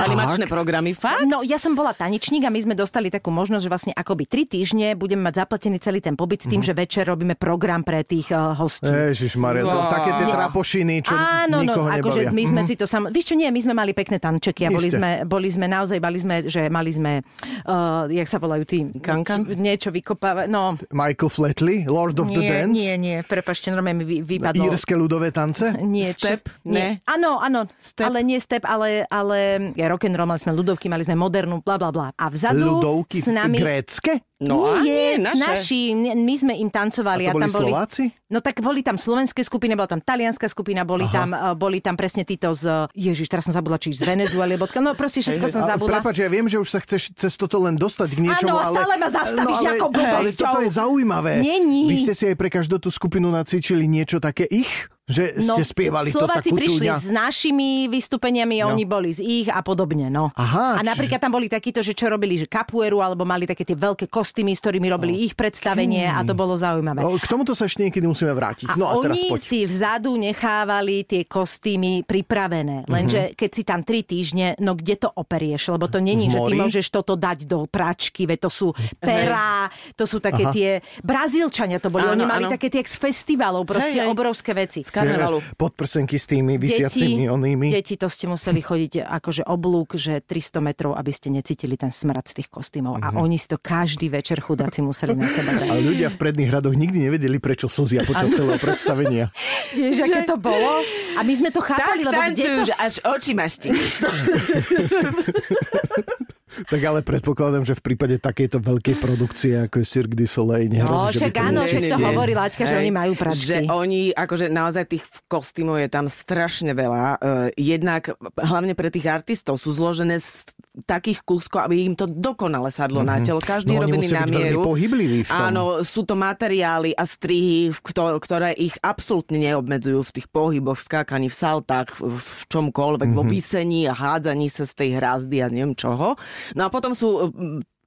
animačné 0.07 0.47
programy, 0.47 0.95
fakt? 0.95 1.27
No, 1.27 1.43
ja 1.43 1.59
som 1.59 1.75
bola 1.75 1.91
tanečník 1.91 2.47
a 2.47 2.49
my 2.53 2.63
sme 2.63 2.75
dostali 2.79 3.11
takú 3.11 3.35
možnosť, 3.35 3.63
že 3.67 3.71
vlastne 3.71 3.91
akoby 3.91 4.23
tri 4.31 4.47
týždne 4.47 4.95
budeme 4.95 5.27
mať 5.27 5.43
zaplatený 5.43 5.83
celý 5.83 5.99
ten 5.99 6.15
pobyt 6.15 6.43
s 6.43 6.47
tým, 6.47 6.63
mm-hmm. 6.63 6.71
že 6.71 6.79
večer 6.87 7.03
robíme 7.03 7.35
program 7.35 7.83
pre 7.83 8.07
tých 8.07 8.31
uh, 8.31 8.55
hostí. 8.55 8.87
Ježiš 8.87 9.35
Maria, 9.35 9.67
no. 9.67 9.91
také 9.91 10.15
tie 10.23 10.27
trapošiny, 10.31 11.03
čo 11.03 11.19
Áno, 11.19 11.59
no, 11.59 11.67
nikoho 11.67 11.87
no, 11.91 11.95
akože 11.99 12.31
my 12.31 12.43
sme 12.47 12.63
mm-hmm. 12.63 12.67
si 12.71 12.79
to 12.79 12.87
sam... 12.87 13.11
Víš 13.11 13.27
čo, 13.27 13.35
nie, 13.35 13.51
my 13.51 13.59
sme 13.59 13.75
mali 13.75 13.91
pekné 13.91 14.23
tančeky 14.23 14.67
a 14.67 14.69
boli 14.71 14.87
sme, 14.87 15.27
boli 15.27 15.51
sme 15.51 15.67
naozaj, 15.67 15.99
mali 15.99 16.19
sme, 16.23 16.35
že 16.47 16.71
mali 16.71 16.95
sme, 16.95 17.19
uh, 17.67 18.07
jak 18.07 18.27
sa 18.31 18.39
volajú 18.39 18.63
tí... 18.63 18.87
Kankan? 19.03 19.51
Niečo 19.51 19.91
vykopávať, 19.91 20.47
no. 20.47 20.79
Michael 20.95 21.27
Flatley, 21.27 21.83
Lord 21.91 22.23
of 22.23 22.31
nie, 22.31 22.39
the 22.39 22.52
Dance? 22.53 22.77
Nie, 22.77 22.93
nie, 23.01 23.17
prepašte, 23.25 23.73
normálne 23.73 24.01
mi 24.01 24.05
vy, 24.05 24.17
vypadlo. 24.21 24.69
Írske 24.69 24.93
ľudové 24.93 25.33
tance? 25.33 25.73
Nie. 25.81 26.13
Step? 26.13 26.45
Nie. 26.67 27.01
Áno, 27.09 27.41
áno, 27.41 27.65
step. 27.81 28.05
ale 28.09 28.21
nie 28.21 28.37
step, 28.37 28.63
ale, 28.69 29.09
ale 29.09 29.71
ja 29.73 29.89
rock 29.89 30.05
and 30.05 30.15
roll, 30.15 30.29
mali 30.29 30.41
sme 30.41 30.53
ľudovky, 30.53 30.87
mali 30.87 31.03
sme 31.03 31.17
modernú, 31.17 31.65
bla 31.65 31.81
bla 31.81 31.89
bla. 31.89 32.07
A 32.13 32.29
vzadu 32.29 32.79
ľudovky 32.79 33.23
s 33.23 33.29
nami... 33.29 33.57
grécke? 33.57 34.21
No 34.43 34.83
nie, 34.83 35.17
nie 35.17 35.23
naše. 35.23 35.39
naši, 35.39 35.81
my 35.95 36.35
sme 36.35 36.53
im 36.59 36.69
tancovali. 36.69 37.27
A 37.27 37.31
to 37.31 37.39
boli, 37.39 37.43
a 37.43 37.47
tam 37.47 37.53
boli 37.55 37.71
Slováci? 37.71 38.03
No 38.27 38.39
tak 38.41 38.59
boli 38.59 38.81
tam 38.83 38.97
slovenské 38.97 39.41
skupiny, 39.45 39.77
bola 39.77 39.87
tam 39.87 40.01
talianská 40.01 40.49
skupina, 40.51 40.83
boli 40.83 41.07
tam, 41.09 41.31
uh, 41.31 41.53
boli 41.53 41.79
tam 41.79 41.95
presne 41.95 42.27
títo 42.27 42.51
z... 42.51 42.89
Ježiš, 42.97 43.29
teraz 43.29 43.45
som 43.47 43.53
zabudla, 43.53 43.77
či 43.79 43.93
z 43.93 44.03
Venezuely, 44.03 44.57
bodka. 44.57 44.81
No 44.81 44.97
proste 44.97 45.21
všetko 45.25 45.47
som 45.49 45.61
zabudla. 45.63 46.01
Prepač, 46.01 46.21
ja 46.21 46.29
viem, 46.29 46.45
že 46.49 46.57
už 46.59 46.69
sa 46.69 46.79
chceš 46.83 47.13
cez 47.13 47.33
toto 47.39 47.61
len 47.63 47.77
dostať 47.77 48.09
k 48.13 48.19
niečomu, 48.29 48.53
ale... 48.57 48.69
Áno, 48.69 48.75
stále 48.77 48.93
ma 48.99 49.09
zastavíš 49.09 49.59
no, 49.59 49.69
ale, 49.69 49.77
ako 49.79 49.87
Ale 49.97 50.29
toto 50.33 50.59
je 50.61 50.69
zaujímavé. 50.69 51.33
Není. 51.41 51.89
Vy 51.89 51.95
ste 51.97 52.13
si 52.13 52.23
aj 52.29 52.35
pre 52.35 52.49
každú 52.51 52.77
tú 52.77 52.89
skupinu 52.93 53.31
nacvičili 53.33 53.85
niečo 53.89 54.21
také 54.21 54.45
ich? 54.49 54.92
Že 55.03 55.23
ste 55.35 55.63
no, 55.63 55.67
spievali 55.67 56.09
Slováci 56.15 56.47
to 56.47 56.55
takú 56.55 56.55
prišli 56.63 56.87
s 56.87 57.11
našimi 57.11 57.91
vystúpeniami, 57.91 58.63
no. 58.63 58.71
oni 58.71 58.87
boli 58.87 59.11
z 59.11 59.19
ich 59.19 59.47
a 59.51 59.59
podobne. 59.59 60.07
No. 60.07 60.31
Aha, 60.31 60.79
a 60.79 60.81
napríklad 60.81 61.19
tam 61.19 61.35
boli 61.35 61.51
takíto, 61.51 61.83
že 61.83 61.91
čo 61.91 62.07
robili, 62.07 62.39
že 62.39 62.47
kapueru, 62.47 63.03
alebo 63.03 63.27
mali 63.27 63.43
také 63.43 63.67
tie 63.67 63.75
veľké 63.75 64.07
kostýmy, 64.07 64.55
s 64.55 64.63
ktorými 64.63 64.87
robili 64.87 65.19
okay. 65.19 65.27
ich 65.27 65.33
predstavenie 65.35 66.07
a 66.07 66.23
to 66.23 66.31
bolo 66.31 66.55
zaujímavé. 66.55 67.03
No, 67.03 67.19
k 67.19 67.27
tomuto 67.27 67.51
sa 67.51 67.67
ešte 67.67 67.83
niekedy 67.83 68.07
musíme 68.07 68.31
vrátiť. 68.31 68.79
No 68.79 68.87
a, 68.87 68.95
a 68.95 69.03
teraz 69.03 69.19
oni 69.19 69.27
poď. 69.27 69.41
si 69.43 69.59
vzadu 69.67 70.15
nechávali 70.15 71.03
tie 71.03 71.27
kostýmy 71.27 72.07
pripravené. 72.07 72.87
Lenže 72.87 73.21
mm-hmm. 73.27 73.35
keď 73.35 73.49
si 73.51 73.63
tam 73.67 73.83
tri 73.83 74.07
týždne, 74.07 74.55
no 74.63 74.71
kde 74.71 75.03
to 75.03 75.11
operieš? 75.11 75.75
Lebo 75.75 75.91
to 75.91 75.99
není, 75.99 76.31
že 76.31 76.39
ty 76.39 76.53
môžeš 76.55 76.87
toto 76.95 77.19
dať 77.19 77.43
do 77.43 77.67
pračky, 77.67 78.23
veď 78.23 78.47
to 78.47 78.51
sú 78.55 78.67
perá, 79.03 79.67
to 79.99 80.07
sú 80.07 80.23
také 80.23 80.47
Aha. 80.47 80.55
tie... 80.55 80.69
Brazílčania 81.03 81.83
to 81.83 81.91
boli, 81.91 82.07
áno, 82.07 82.15
oni 82.15 82.23
mali 82.23 82.43
áno. 82.47 82.53
také 82.55 82.71
tie 82.71 82.79
z 82.87 82.95
festivalov, 82.95 83.67
proste 83.67 83.99
hej, 83.99 84.07
hej. 84.07 84.13
obrovské 84.15 84.55
veci. 84.55 84.92
Karnevalu 84.93 85.41
podprsenky 85.57 86.21
s 86.21 86.29
tými 86.29 86.61
vysiacimi 86.61 87.25
onými. 87.25 87.73
Deti, 87.73 87.97
to 87.97 88.05
ste 88.05 88.29
museli 88.29 88.61
chodiť 88.61 89.01
akože 89.01 89.49
oblúk, 89.49 89.97
že 89.97 90.21
300 90.21 90.61
metrov, 90.61 90.93
aby 90.93 91.09
ste 91.09 91.33
necítili 91.33 91.73
ten 91.73 91.89
smrad 91.89 92.29
z 92.29 92.43
tých 92.43 92.53
kostýmov. 92.53 93.01
Mm-hmm. 93.01 93.09
A 93.09 93.17
mhm. 93.17 93.25
oni 93.25 93.37
si 93.41 93.49
to 93.49 93.57
každý 93.57 94.13
večer 94.13 94.37
chudáci 94.37 94.85
museli 94.85 95.17
na 95.17 95.25
seba 95.25 95.57
dať. 95.57 95.73
Ale 95.73 95.81
ľudia 95.81 96.13
v 96.13 96.17
predných 96.21 96.53
radoch 96.53 96.77
nikdy 96.77 97.09
nevedeli, 97.09 97.41
prečo 97.41 97.65
slzia 97.65 98.05
počas 98.05 98.29
celého 98.29 98.61
predstavenia. 98.61 99.33
Vieš, 99.77 100.05
aké 100.05 100.21
to 100.29 100.37
bolo? 100.37 100.85
A 101.17 101.25
my 101.25 101.33
sme 101.33 101.49
to 101.49 101.59
chápali, 101.59 102.05
tak 102.05 102.13
lebo 102.13 102.21
tancujú, 102.21 102.59
to... 102.61 102.69
že 102.69 102.73
až 102.77 102.93
oči 103.01 103.33
mašti. 103.33 103.69
Tak 106.69 106.81
ale 106.85 106.99
predpokladám, 107.01 107.65
že 107.65 107.73
v 107.73 107.81
prípade 107.81 108.15
takejto 108.21 108.61
veľkej 108.61 108.95
produkcie, 109.01 109.53
ako 109.65 109.81
je 109.81 109.85
Cirque 109.85 110.15
du 110.15 110.25
Soleil, 110.29 110.69
nehrozí, 110.69 110.93
no, 110.93 111.09
však 111.09 111.35
áno, 111.41 111.59
však 111.65 111.83
to 111.89 111.97
hovorí 111.97 112.33
Laťka, 112.37 112.63
že 112.65 112.75
oni 112.77 112.91
majú 112.93 113.13
pračky. 113.17 113.45
Že 113.45 113.57
oni, 113.69 114.01
akože 114.13 114.45
naozaj 114.53 114.83
tých 114.85 115.03
kostýmov 115.25 115.81
je 115.81 115.89
tam 115.89 116.05
strašne 116.07 116.71
veľa. 116.77 117.05
Uh, 117.17 117.47
jednak, 117.57 118.13
hlavne 118.37 118.77
pre 118.77 118.93
tých 118.93 119.09
artistov, 119.09 119.57
sú 119.57 119.73
zložené 119.73 120.21
z 120.21 120.45
takých 120.89 121.21
kúskov, 121.21 121.69
aby 121.69 121.85
im 121.85 121.93
to 121.93 122.09
dokonale 122.09 122.73
sadlo 122.73 123.05
mm-hmm. 123.05 123.21
na 123.21 123.25
telo. 123.25 123.37
Každý 123.37 123.77
no, 123.77 123.85
robený 123.85 124.09
na 124.09 124.25
mieru. 124.25 124.65
v 124.65 125.29
tom. 125.29 125.37
Áno, 125.37 125.85
sú 125.85 126.01
to 126.01 126.17
materiály 126.17 126.97
a 126.97 127.05
strihy, 127.05 127.69
ktoré 127.93 128.57
ich 128.57 128.73
absolútne 128.81 129.37
neobmedzujú 129.37 130.01
v 130.01 130.13
tých 130.17 130.27
pohyboch, 130.33 130.81
v 130.81 130.85
skákaní, 130.89 131.27
v 131.29 131.37
saltách, 131.37 131.93
v 132.01 132.29
čomkoľvek, 132.49 133.09
mm-hmm. 133.13 133.21
vo 133.21 133.25
mhm. 133.25 133.31
vysení 133.31 133.85
a 133.85 133.93
hádzaní 133.93 134.49
sa 134.49 134.65
z 134.65 134.73
tej 134.73 134.89
hrazdy 134.97 135.37
a 135.45 135.47
neviem 135.53 135.77
čoho. 135.77 136.17
No 136.51 136.67
a 136.67 136.69
potom 136.69 136.91
sú 136.91 137.31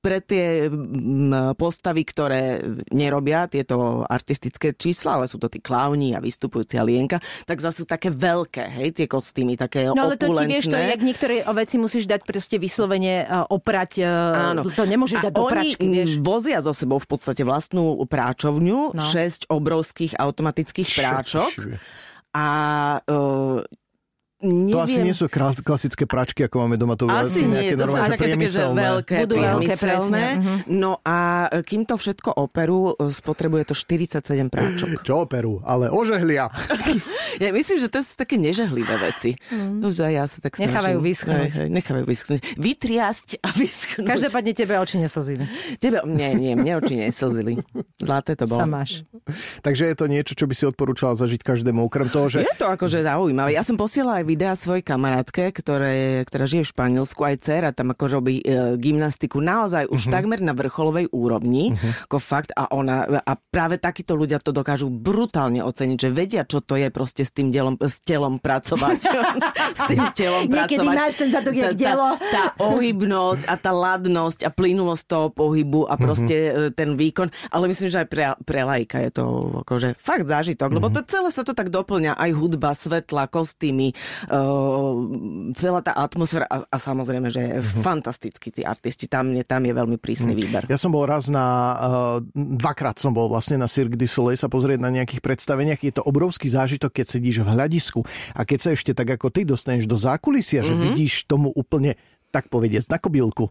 pre 0.07 0.23
tie 0.23 0.71
postavy, 1.59 2.07
ktoré 2.07 2.63
nerobia 2.95 3.51
tieto 3.51 4.07
artistické 4.07 4.71
čísla, 4.71 5.19
ale 5.19 5.27
sú 5.27 5.35
to 5.43 5.51
tí 5.51 5.59
klauni 5.59 6.15
a 6.15 6.23
vystupujúci 6.23 6.79
alienka, 6.79 7.19
tak 7.43 7.59
zase 7.59 7.83
sú 7.83 7.87
také 7.91 8.15
veľké, 8.15 8.71
hej, 8.71 8.89
tie 8.95 9.11
kostýmy, 9.11 9.59
také 9.59 9.91
No 9.91 10.07
ale 10.07 10.15
to 10.15 10.31
ti 10.31 10.47
vieš, 10.47 10.71
to 10.71 10.79
je, 10.79 10.95
jak 10.95 11.03
niektoré 11.03 11.35
veci 11.51 11.75
musíš 11.83 12.07
dať 12.07 12.23
proste 12.23 12.55
vyslovene 12.63 13.27
uh, 13.27 13.51
oprať, 13.51 14.07
uh, 14.07 14.55
Áno. 14.55 14.63
to 14.63 14.87
nemôžeš 14.87 15.27
dať 15.27 15.35
a 15.35 15.39
do 15.43 15.43
pračky, 15.51 15.87
vieš. 15.91 16.23
vozia 16.23 16.63
zo 16.63 16.71
sebou 16.71 17.03
v 17.03 17.09
podstate 17.11 17.43
vlastnú 17.43 17.99
práčovňu, 18.07 18.95
no. 18.95 19.03
šesť 19.03 19.51
obrovských 19.51 20.15
automatických 20.23 21.03
práčok. 21.03 21.51
A 22.31 22.47
uh, 23.11 23.59
neviem. 24.43 24.75
To 24.75 24.79
asi 24.85 25.01
nie 25.01 25.15
sú 25.17 25.27
klasické 25.65 26.05
pračky, 26.05 26.45
ako 26.45 26.69
máme 26.69 26.77
doma, 26.77 26.95
to 26.99 27.09
Asi 27.09 27.49
nie, 27.49 27.73
nejaké 27.73 27.75
to 27.79 27.85
sú 27.89 27.95
také, 27.97 28.05
také, 28.05 28.17
že 28.17 28.25
priemyselné. 28.27 28.81
veľké, 28.83 29.17
Budú 29.25 29.37
veľké, 29.41 29.75
priemyselné. 29.77 29.81
presne, 29.81 30.25
mhm. 30.37 30.55
No 30.69 30.93
a 31.01 31.17
kým 31.65 31.83
to 31.89 31.95
všetko 31.97 32.31
operú, 32.37 32.93
spotrebuje 33.01 33.63
to 33.71 33.75
47 33.75 34.53
práčok. 34.53 34.89
Čo 35.01 35.25
operu, 35.25 35.65
ale 35.65 35.89
ožehlia. 35.89 36.53
Ja 37.37 37.53
myslím, 37.53 37.77
že 37.77 37.93
to 37.93 38.01
sú 38.01 38.17
také 38.17 38.41
nežehlivé 38.41 38.97
veci. 38.97 39.37
Mm. 39.53 39.85
Aj 39.85 40.09
ja 40.09 40.25
sa 40.25 40.41
tak 40.41 40.57
snažím. 40.57 40.73
Nechávajú 40.73 40.99
vyschnúť. 41.05 41.53
Hej, 41.53 41.61
hej, 41.61 41.69
nechávajú 41.69 42.05
vyschnúť. 42.09 42.41
Vytriasť 42.57 43.29
a 43.45 43.49
vyschnúť. 43.61 44.09
Každopádne 44.09 44.53
tebe 44.57 44.75
oči 44.81 44.97
neslzili. 44.97 45.45
Tebe, 45.77 46.01
nie, 46.09 46.33
nie, 46.33 46.53
mne 46.57 46.81
oči 46.81 46.97
neslzili. 46.97 47.61
Zlaté 48.01 48.41
to 48.41 48.49
bolo. 48.49 48.65
Sa 48.65 48.69
máš. 48.69 49.05
Takže 49.61 49.85
je 49.85 49.97
to 50.01 50.07
niečo, 50.09 50.33
čo 50.33 50.49
by 50.49 50.55
si 50.57 50.65
odporúčala 50.65 51.13
zažiť 51.13 51.45
každému, 51.45 51.85
okrem 51.85 52.09
toho, 52.09 52.33
že 52.33 52.41
Je 52.41 52.57
to 52.57 52.73
akože 52.73 53.05
zaujímavé. 53.05 53.53
Ja 53.53 53.61
som 53.61 53.77
posielala 53.77 54.25
aj 54.25 54.26
videá 54.27 54.59
svojej 54.59 54.83
kamarátke, 54.83 55.55
ktoré, 55.55 56.27
ktorá 56.27 56.45
žije 56.51 56.67
v 56.67 56.73
Španielsku, 56.75 57.21
aj 57.23 57.37
dcera 57.39 57.71
tam 57.71 57.95
akože 57.95 58.15
robí 58.19 58.43
e, 58.43 58.75
gymnastiku 58.75 59.39
naozaj 59.39 59.87
už 59.87 60.11
uh-huh. 60.11 60.15
takmer 60.19 60.43
na 60.43 60.51
vrcholovej 60.53 61.15
úrovni, 61.15 61.73
uh-huh. 61.73 62.11
ako 62.11 62.19
fakt 62.19 62.51
a 62.59 62.67
ona, 62.75 63.23
a 63.23 63.33
práve 63.39 63.79
takíto 63.79 64.19
ľudia 64.19 64.43
to 64.43 64.51
dokážu 64.51 64.91
brutálne 64.91 65.63
oceniť, 65.63 65.99
že 66.01 66.11
vedia, 66.11 66.43
čo 66.43 66.59
to 66.59 66.75
je 66.75 66.91
proste 66.91 67.23
s 67.23 67.31
tým 67.31 67.55
dielom, 67.55 67.79
s 67.79 68.03
telom 68.03 68.43
pracovať. 68.43 69.01
s 69.79 69.83
tým 69.87 70.03
telom 70.17 70.51
Niekedy 70.51 70.83
pracovať. 70.83 70.97
máš 70.97 71.15
ten 71.15 71.29
zadok 71.31 71.55
jak 71.55 71.77
Tá- 71.77 71.95
tá-. 71.95 72.17
Tá 72.33 72.45
ohybnosť 72.59 73.45
a 73.47 73.55
tá 73.61 73.71
ladnosť 73.71 74.49
a 74.49 74.51
plynulosť 74.51 75.05
toho 75.07 75.27
pohybu 75.31 75.87
a 75.87 75.95
proste 75.95 76.37
uh-huh. 76.51 76.73
ten 76.73 76.97
výkon. 76.99 77.29
Ale 77.53 77.69
myslím, 77.71 77.93
že 77.93 78.03
aj 78.03 78.09
pre, 78.09 78.25
pre 78.43 78.61
lajka 78.65 78.99
je 79.07 79.11
to 79.13 79.25
akože 79.63 79.95
fakt 80.01 80.27
zážitok, 80.27 80.73
uh-huh. 80.73 80.79
lebo 80.81 80.89
to 80.91 81.05
celé 81.05 81.29
sa 81.31 81.45
to 81.45 81.53
tak 81.53 81.69
doplňa. 81.69 82.17
Aj 82.17 82.31
hudba, 82.33 82.73
svetla, 82.73 83.29
kostýmy, 83.29 83.93
celá 85.53 85.81
tá 85.83 85.93
atmosféra 85.93 86.47
a, 86.49 86.65
a 86.67 86.77
samozrejme, 86.77 87.29
že 87.29 87.43
uh-huh. 87.43 87.83
fantastickí 87.83 88.51
tí 88.51 88.63
artisti. 88.63 89.07
Tam, 89.07 89.31
je- 89.33 89.45
tam 89.45 89.63
je 89.65 89.73
veľmi 89.73 89.97
prísny 90.01 90.33
uh-huh. 90.33 90.43
výber. 90.47 90.63
Ja 90.69 90.79
som 90.79 90.91
bol 90.91 91.05
raz 91.05 91.29
na, 91.29 91.47
uh, 91.77 92.17
dvakrát 92.35 92.97
som 92.99 93.13
bol 93.13 93.29
vlastne 93.29 93.61
na 93.61 93.69
Cirque 93.69 93.97
du 93.99 94.07
Soleil 94.07 94.39
sa 94.39 94.49
pozrieť 94.51 94.81
na 94.81 94.91
nejakých 94.93 95.21
predstaveniach. 95.23 95.81
Je 95.83 95.95
to 95.95 96.03
obrovský 96.05 96.49
zážitok, 96.49 97.03
keď 97.03 97.07
sedíš 97.17 97.43
v 97.43 97.51
hľadisku 97.53 98.01
a 98.33 98.43
keď 98.43 98.59
sa 98.61 98.71
ešte 98.73 98.93
tak 98.93 99.09
ako 99.17 99.33
ty 99.33 99.45
dostaneš 99.45 99.87
do 99.87 99.97
zákulisia, 99.97 100.63
že 100.63 100.73
Mhm. 100.75 100.83
vidíš 100.83 101.27
tomu 101.27 101.51
úplne 101.53 101.97
tak 102.31 102.53
povediec, 102.53 102.85
na 102.91 103.01
kobylku, 103.01 103.49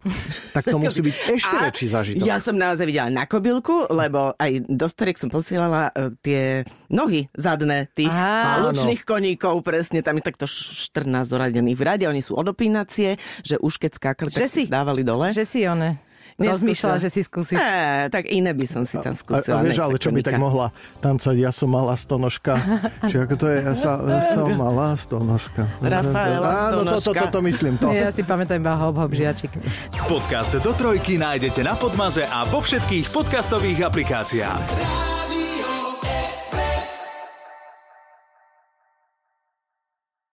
tak 0.54 0.68
to 0.68 0.78
musí 0.78 1.02
byť 1.02 1.16
ešte 1.32 1.56
A 1.58 1.62
väčší 1.70 1.88
zážitok. 1.90 2.26
Ja 2.28 2.38
som 2.38 2.54
naozaj 2.54 2.86
videla 2.86 3.10
na 3.10 3.26
kobylku, 3.26 3.90
lebo 3.90 4.36
aj 4.38 4.68
do 4.70 4.86
storiek 4.86 5.18
som 5.18 5.32
posielala 5.32 5.90
e, 5.90 6.14
tie 6.22 6.42
nohy 6.92 7.26
zadné 7.34 7.90
tých 7.98 8.12
lučných 8.62 9.02
koníkov, 9.02 9.66
presne, 9.66 10.06
tam 10.06 10.22
je 10.22 10.24
takto 10.24 10.46
14 10.46 11.02
zoradených 11.26 11.78
v 11.78 11.84
rade, 11.84 12.06
oni 12.06 12.22
sú 12.22 12.38
odopínacie, 12.38 13.18
že 13.42 13.58
už 13.58 13.82
keď 13.82 13.92
skákali, 13.98 14.30
tak 14.30 14.42
Že 14.46 14.50
si 14.50 14.64
si- 14.66 14.72
dávali 14.72 15.02
dole. 15.02 15.34
Že 15.34 15.46
si 15.48 15.60
one 15.66 16.06
rozmýšľala, 16.36 16.98
že 17.00 17.10
si 17.10 17.22
skúsiš. 17.24 17.56
Ne, 17.56 18.12
tak 18.12 18.28
iné 18.28 18.52
by 18.52 18.66
som 18.68 18.84
si 18.84 19.00
tam 19.00 19.16
A, 19.16 19.20
skúsila. 19.20 19.56
a 19.56 19.64
vieš, 19.64 19.80
nech 19.80 19.86
ale 19.88 19.96
čo 19.96 20.10
by 20.12 20.22
tak 20.22 20.36
mohla 20.36 20.68
tancovať, 21.00 21.38
ja 21.40 21.52
som 21.56 21.72
malá 21.72 21.96
stonožka. 21.96 22.60
Čiže 23.10 23.20
ako 23.24 23.36
to 23.40 23.46
je, 23.48 23.58
ja, 23.64 23.74
sa, 23.74 23.92
ja 24.04 24.22
som 24.36 24.48
malá 24.52 25.00
stonožka. 25.00 25.64
Rafaela 25.80 26.48
Áno, 26.72 26.84
to, 26.84 27.00
to, 27.00 27.12
Stonožka. 27.12 27.22
to, 27.32 27.36
to 27.36 27.40
myslím, 27.48 27.74
to. 27.80 27.88
Ja 27.96 28.12
si 28.12 28.22
pamätám 28.22 28.60
iba 28.60 28.76
hop, 28.76 29.00
hop, 29.00 29.12
žiačik. 29.16 29.56
Podcast 30.12 30.52
do 30.60 30.72
trojky 30.76 31.16
nájdete 31.16 31.64
na 31.64 31.74
Podmaze 31.80 32.28
a 32.28 32.44
vo 32.52 32.60
všetkých 32.60 33.16
podcastových 33.16 33.88
aplikáciách. 33.88 35.25